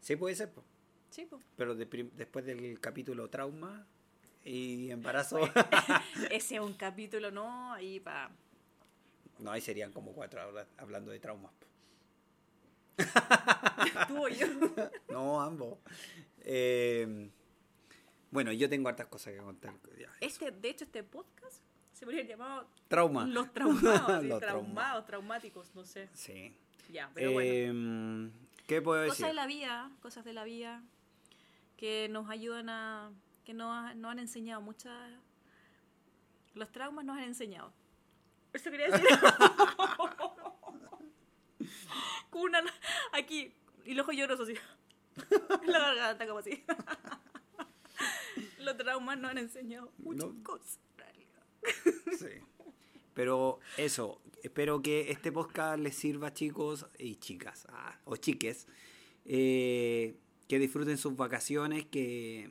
Sí, 0.00 0.16
puede 0.16 0.34
ser, 0.34 0.50
po. 0.50 0.64
Sí, 1.10 1.26
pues. 1.28 1.42
pero 1.56 1.74
de 1.74 1.86
después 2.14 2.44
del 2.46 2.78
capítulo 2.80 3.28
trauma 3.28 3.86
y 4.44 4.90
embarazo, 4.90 5.38
Ese 6.30 6.54
es 6.54 6.60
un 6.60 6.74
capítulo, 6.74 7.30
¿no? 7.30 7.72
Ahí 7.74 7.98
para... 8.00 8.30
no, 9.40 9.50
ahí 9.50 9.60
serían 9.60 9.92
como 9.92 10.12
cuatro 10.12 10.46
horas 10.48 10.66
hablando 10.78 11.10
de 11.10 11.18
traumas. 11.20 11.52
po. 11.52 11.66
Tú 14.08 14.24
o 14.24 14.28
yo. 14.28 14.46
No, 15.08 15.40
ambos. 15.40 15.78
Eh, 16.42 17.30
bueno, 18.30 18.52
yo 18.52 18.68
tengo 18.68 18.88
hartas 18.88 19.06
cosas 19.08 19.34
que 19.34 19.40
contar. 19.40 19.74
Ya, 19.98 20.10
Este, 20.20 20.50
de 20.50 20.68
hecho, 20.70 20.84
este 20.84 21.02
podcast 21.02 21.62
se 22.00 22.06
podría 22.06 22.24
llamado 22.24 22.66
Trauma. 22.88 23.26
Los 23.26 23.52
traumados, 23.52 24.20
sí, 24.22 24.28
Los 24.28 24.40
traumados, 24.40 25.04
traumáticos, 25.06 25.74
no 25.74 25.84
sé. 25.84 26.08
Sí. 26.14 26.56
Ya, 26.90 27.10
pero 27.14 27.32
bueno. 27.32 28.28
Eh, 28.28 28.30
¿Qué 28.66 28.80
puedo 28.80 29.02
decir? 29.02 29.16
Cosas 29.16 29.28
de 29.28 29.34
la 29.34 29.46
vida, 29.46 29.90
cosas 30.00 30.24
de 30.24 30.32
la 30.32 30.44
vida 30.44 30.82
que 31.76 32.08
nos 32.08 32.30
ayudan 32.30 32.70
a. 32.70 33.12
que 33.44 33.52
nos, 33.52 33.94
nos 33.96 34.12
han 34.12 34.18
enseñado 34.18 34.62
muchas. 34.62 35.12
Los 36.54 36.72
traumas 36.72 37.04
nos 37.04 37.18
han 37.18 37.24
enseñado. 37.24 37.70
Eso 38.54 38.70
quería 38.70 38.88
decir. 38.88 39.06
Una. 42.32 42.62
aquí, 43.12 43.52
y 43.84 43.90
el 43.92 44.00
ojo 44.00 44.12
lloroso 44.12 44.44
así. 44.44 44.54
la 45.66 45.78
garganta, 45.78 46.26
como 46.26 46.38
así. 46.38 46.64
Los 48.58 48.76
traumas 48.78 49.18
nos 49.18 49.32
han 49.32 49.38
enseñado 49.38 49.92
muchas 49.98 50.32
No. 50.32 50.42
cosas. 50.42 50.78
Sí. 52.18 52.26
Pero 53.14 53.58
eso, 53.76 54.20
espero 54.42 54.82
que 54.82 55.10
este 55.10 55.32
podcast 55.32 55.78
les 55.78 55.94
sirva 55.94 56.32
chicos 56.32 56.86
y 56.98 57.16
chicas, 57.16 57.66
ah, 57.70 57.98
o 58.04 58.16
chiques, 58.16 58.66
eh, 59.24 60.14
que 60.48 60.58
disfruten 60.58 60.96
sus 60.96 61.16
vacaciones, 61.16 61.86
que 61.86 62.50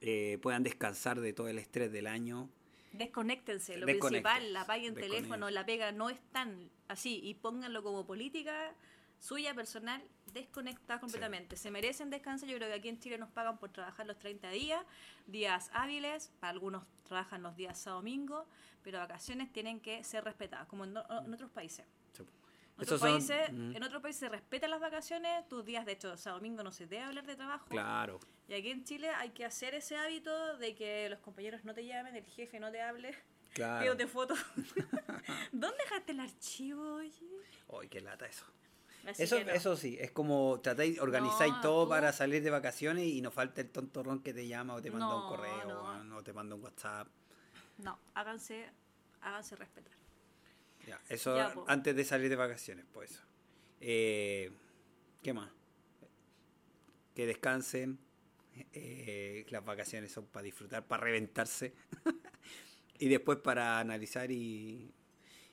eh, 0.00 0.38
puedan 0.42 0.62
descansar 0.62 1.20
de 1.20 1.32
todo 1.32 1.48
el 1.48 1.58
estrés 1.58 1.92
del 1.92 2.06
año. 2.06 2.48
Desconéctense, 2.92 3.76
lo 3.76 3.86
Desconecten. 3.86 4.22
principal, 4.22 4.56
apaguen 4.56 4.94
teléfono, 4.94 5.50
la 5.50 5.64
pega 5.64 5.92
no 5.92 6.10
es 6.10 6.18
tan 6.32 6.70
así 6.88 7.20
y 7.22 7.34
pónganlo 7.34 7.82
como 7.82 8.04
política 8.06 8.74
suya 9.20 9.54
personal, 9.54 10.02
desconectada 10.32 10.98
completamente. 10.98 11.56
Se 11.56 11.70
merecen 11.70 12.10
descanso, 12.10 12.46
yo 12.46 12.56
creo 12.56 12.68
que 12.68 12.74
aquí 12.74 12.88
en 12.88 12.98
Chile 12.98 13.18
nos 13.18 13.30
pagan 13.30 13.58
por 13.58 13.70
trabajar 13.70 14.06
los 14.06 14.18
30 14.18 14.50
días, 14.50 14.84
días 15.26 15.70
hábiles, 15.72 16.32
para 16.40 16.50
algunos 16.52 16.84
trabajan 17.04 17.42
los 17.42 17.54
días 17.54 17.78
sábado 17.78 18.00
domingo, 18.00 18.46
pero 18.82 18.98
vacaciones 18.98 19.52
tienen 19.52 19.78
que 19.80 20.02
ser 20.04 20.24
respetadas, 20.24 20.66
como 20.66 20.84
en, 20.84 20.96
o- 20.96 21.22
en 21.24 21.32
otros 21.34 21.50
países. 21.50 21.84
Sí. 22.12 22.22
En 22.78 22.82
otros, 22.84 23.00
son- 23.00 23.10
países, 23.12 23.52
mm, 23.52 23.76
en 23.76 23.82
otros 23.82 24.00
países 24.00 24.20
se 24.20 24.28
respetan 24.30 24.70
las 24.70 24.80
vacaciones, 24.80 25.46
tus 25.48 25.64
días, 25.66 25.84
de 25.84 25.92
hecho, 25.92 26.16
sábado 26.16 26.38
domingo 26.40 26.62
no 26.62 26.72
se 26.72 26.86
debe 26.86 27.02
hablar 27.02 27.26
de 27.26 27.36
trabajo. 27.36 27.66
Claro. 27.68 28.20
Y 28.48 28.54
aquí 28.54 28.70
en 28.70 28.84
Chile 28.84 29.10
hay 29.10 29.30
que 29.30 29.44
hacer 29.44 29.74
ese 29.74 29.96
hábito 29.98 30.56
de 30.56 30.74
que 30.74 31.08
los 31.10 31.20
compañeros 31.20 31.62
no 31.64 31.74
te 31.74 31.84
llamen, 31.84 32.16
el 32.16 32.24
jefe 32.24 32.58
no 32.58 32.72
te 32.72 32.80
hable, 32.80 33.14
Claro. 33.52 33.82
pídote 33.84 34.06
fotos. 34.06 34.38
¿Dónde 35.52 35.76
dejaste 35.84 36.12
el 36.12 36.20
archivo, 36.20 36.94
oye? 36.94 37.88
Qué 37.90 38.00
lata 38.00 38.26
eso. 38.26 38.46
Así 39.06 39.22
Eso, 39.22 39.42
no. 39.44 39.50
eso 39.52 39.76
sí, 39.76 39.96
es 39.98 40.10
como 40.10 40.60
tratáis, 40.62 40.98
organizáis 41.00 41.52
No, 41.54 41.60
todo 41.60 41.84
tú- 41.84 41.90
para 41.90 42.12
salir 42.12 42.42
de 42.42 42.50
vacaciones 42.50 43.06
y 43.06 43.20
no 43.22 43.30
falta 43.30 43.60
el 43.60 43.70
tontorrón 43.70 44.22
que 44.22 44.34
te 44.34 44.46
llama 44.46 44.74
o 44.74 44.82
te 44.82 44.90
manda 44.90 45.14
un 45.16 45.28
correo 45.28 46.16
o 46.18 46.22
te 46.22 46.32
manda 46.32 46.54
un 46.54 46.62
WhatsApp. 46.62 47.08
No, 47.78 47.98
háganse, 48.14 48.66
háganse 49.22 49.56
respetar. 49.56 49.92
Ya, 50.86 51.00
eso 51.08 51.34
Ya, 51.36 51.54
antes 51.66 51.96
de 51.96 52.04
salir 52.04 52.28
de 52.28 52.36
vacaciones, 52.36 52.84
pues 52.92 53.12
eso. 53.12 53.22
Eh, 53.80 54.50
¿Qué 55.22 55.32
más? 55.32 55.50
Que 57.14 57.26
descansen. 57.26 57.98
eh, 58.72 59.46
las 59.48 59.64
vacaciones 59.64 60.12
son 60.12 60.26
para 60.26 60.42
disfrutar, 60.44 60.86
para 60.86 61.04
reventarse. 61.04 61.72
y 62.98 63.08
después 63.08 63.38
para 63.38 63.78
analizar 63.78 64.30
y, 64.30 64.92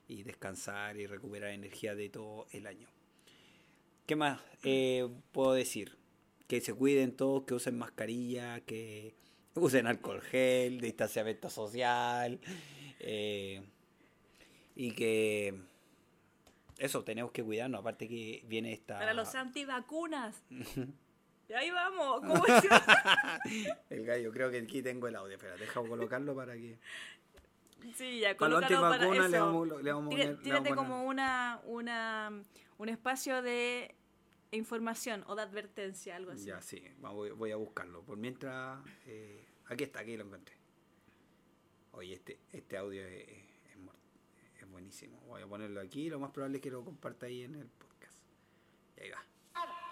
y 0.08 0.24
descansar 0.24 0.98
y 0.98 1.06
recuperar 1.08 1.52
energía 1.52 1.96
de 1.96 2.10
todo 2.10 2.48
el 2.52 2.68
año. 2.68 2.90
¿Qué 4.08 4.16
más 4.16 4.40
eh, 4.64 5.08
puedo 5.34 5.54
decir? 5.54 5.98
Que 6.48 6.62
se 6.62 6.74
cuiden 6.74 7.16
todos, 7.16 7.44
que 7.44 7.54
usen 7.54 7.78
mascarilla, 7.78 8.62
que 8.62 9.14
usen 9.54 9.86
alcohol 9.86 10.22
gel, 10.22 10.80
distanciamiento 10.80 11.50
social. 11.50 12.40
eh, 13.00 13.62
y 14.76 14.92
que 14.92 15.60
eso, 16.78 17.04
tenemos 17.04 17.32
que 17.32 17.44
cuidarnos. 17.44 17.82
Aparte 17.82 18.08
que 18.08 18.44
viene 18.48 18.72
esta... 18.72 19.00
Para 19.00 19.14
los 19.14 19.36
antivacunas. 19.36 20.42
y 21.50 21.54
ahí 21.54 21.70
vamos. 21.72 22.22
¿Cómo? 22.28 22.44
El 23.90 24.06
gallo, 24.06 24.32
creo 24.32 24.50
que 24.52 24.60
aquí 24.60 24.82
tengo 24.82 25.08
el 25.08 25.16
audio. 25.18 25.36
Espera, 25.36 25.58
deja 25.58 25.82
colocarlo 25.82 26.34
para 26.34 26.54
que... 26.54 26.78
Sí, 27.96 28.20
ya, 28.20 28.36
Para 28.38 28.56
para 28.56 28.68
antivacunas 28.68 29.30
le 29.32 29.38
eso. 29.38 29.46
vamos, 29.46 29.84
le 29.84 29.92
vamos 29.94 30.10
Tira- 30.16 30.24
poner- 30.26 30.38
le 30.38 30.44
Tírate 30.44 30.70
vamos 30.70 30.84
como 30.86 31.04
una, 31.06 31.62
una, 31.66 32.44
un 32.78 32.90
espacio 32.90 33.42
de 33.42 33.96
información 34.52 35.24
o 35.28 35.36
de 35.36 35.42
advertencia, 35.44 36.16
algo 36.16 36.32
así. 36.32 36.46
Ya, 36.46 36.62
sí, 36.62 36.82
voy, 37.00 37.32
voy 37.32 37.52
a 37.52 37.56
buscarlo. 37.56 38.04
Por 38.04 38.18
mientras, 38.18 38.80
eh, 39.06 39.46
aquí 39.68 39.84
está, 39.86 40.00
aquí 40.02 40.18
lo 40.18 40.26
encontré. 40.26 40.56
Oye, 41.92 42.14
este, 42.14 42.40
este 42.52 42.78
audio 42.78 43.06
es, 43.06 43.28
es 44.60 44.70
buenísimo. 44.70 45.20
Voy 45.28 45.42
a 45.42 45.48
ponerlo 45.48 45.80
aquí, 45.82 46.10
lo 46.10 46.20
más 46.20 46.32
probable 46.32 46.58
es 46.58 46.62
que 46.64 46.70
lo 46.72 46.84
comparta 46.84 47.26
ahí 47.26 47.44
en 47.44 47.56
el 47.56 47.68
podcast. 47.68 48.18
Y 48.98 49.02
ahí 49.04 49.10
va. 49.12 49.24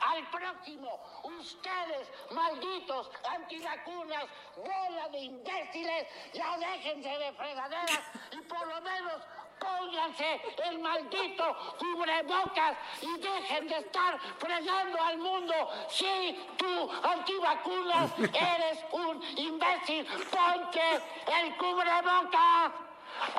Al 0.05 0.29
próximo. 0.29 0.99
Ustedes, 1.23 2.11
malditos 2.31 3.09
antivacunas, 3.29 4.25
bola 4.55 5.09
de 5.11 5.19
imbéciles, 5.19 6.07
ya 6.33 6.57
déjense 6.57 7.09
de 7.09 7.33
fregaderas 7.33 8.01
y 8.31 8.41
por 8.41 8.67
lo 8.67 8.81
menos 8.81 9.21
pónganse 9.59 10.41
el 10.65 10.79
maldito 10.79 11.55
cubrebocas 11.79 12.77
y 13.01 13.19
dejen 13.19 13.67
de 13.67 13.77
estar 13.77 14.19
fregando 14.37 15.01
al 15.01 15.17
mundo. 15.17 15.53
Si 15.89 16.47
tú, 16.57 16.91
antivacunas, 17.03 18.11
eres 18.19 18.85
un 18.91 19.23
imbécil, 19.37 20.05
ponte 20.29 21.01
el 21.39 21.57
cubrebocas. 21.57 22.71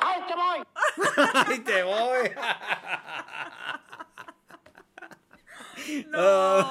¡Ahí 0.00 0.22
te 0.26 0.34
voy! 0.34 0.62
¡Ahí 1.46 1.58
te 1.60 1.82
voy! 1.82 2.30
No, 6.08 6.70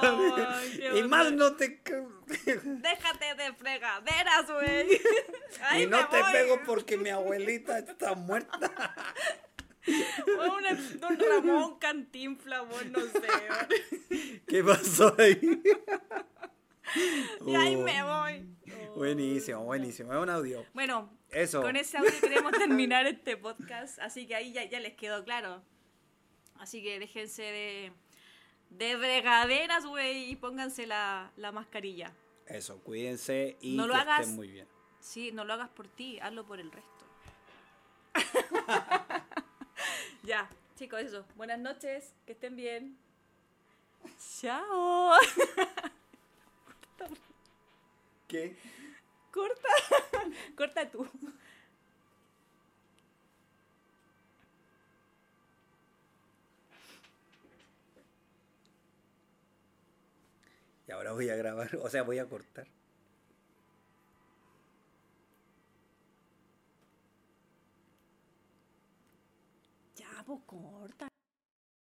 y 0.96 1.02
más 1.04 1.32
no 1.32 1.54
te... 1.56 1.80
Déjate 2.64 3.34
de 3.36 3.52
fregaderas, 3.54 4.50
güey. 4.50 5.00
Y 5.82 5.86
no 5.86 6.08
te 6.08 6.20
voy. 6.20 6.32
pego 6.32 6.60
porque 6.66 6.96
mi 6.96 7.08
abuelita 7.10 7.78
está 7.78 8.14
muerta. 8.14 8.94
Fue 10.24 10.48
una- 10.48 10.74
Don 10.74 11.18
Ramón 11.18 11.78
Cantinfla, 11.78 12.62
vos 12.62 12.84
no 12.86 13.00
sé. 13.00 14.40
¿Qué 14.48 14.64
pasó 14.64 15.14
ahí? 15.18 15.62
Y 17.46 17.54
ahí 17.54 17.76
Oh, 17.76 17.82
me 17.82 18.02
voy. 18.02 18.56
Buenísimo, 18.96 19.64
buenísimo. 19.64 20.12
Es 20.12 20.18
un 20.18 20.30
audio. 20.30 20.64
Bueno, 20.74 21.10
Eso. 21.30 21.62
con 21.62 21.76
ese 21.76 21.98
audio 21.98 22.10
queremos 22.20 22.52
terminar 22.52 23.06
este 23.06 23.36
podcast, 23.36 23.98
así 24.00 24.26
que 24.26 24.34
ahí 24.34 24.52
ya, 24.52 24.64
ya 24.64 24.80
les 24.80 24.94
quedó 24.94 25.22
claro. 25.24 25.62
Así 26.58 26.82
que 26.82 26.98
déjense 26.98 27.42
de, 27.42 27.92
de 28.70 28.96
fregaderas, 28.96 29.86
güey, 29.86 30.30
y 30.30 30.36
pónganse 30.36 30.86
la, 30.86 31.30
la 31.36 31.52
mascarilla. 31.52 32.12
Eso, 32.46 32.78
cuídense 32.82 33.56
y 33.60 33.76
No 33.76 33.86
lo 33.86 33.94
que 33.94 34.00
hagas. 34.00 34.20
estén 34.20 34.36
muy 34.36 34.48
bien. 34.48 34.68
Sí, 35.00 35.32
no 35.32 35.44
lo 35.44 35.52
hagas 35.54 35.68
por 35.70 35.88
ti, 35.88 36.18
hazlo 36.20 36.44
por 36.44 36.60
el 36.60 36.70
resto. 36.70 36.90
ya, 40.22 40.48
chicos, 40.76 41.00
eso. 41.00 41.24
Buenas 41.36 41.58
noches, 41.58 42.14
que 42.26 42.32
estén 42.32 42.56
bien. 42.56 42.96
Chao. 44.40 45.12
¿Qué? 48.28 48.56
Corta. 49.32 49.68
Corta 50.56 50.90
tú. 50.90 51.08
Y 60.86 60.92
ahora 60.92 61.12
voy 61.12 61.28
a 61.28 61.36
grabar, 61.36 61.74
o 61.82 61.88
sea, 61.90 62.02
voy 62.02 62.18
a 62.18 62.26
cortar. 62.28 62.66
Ya, 69.96 70.22
pues 70.26 70.40
corta. 70.46 71.08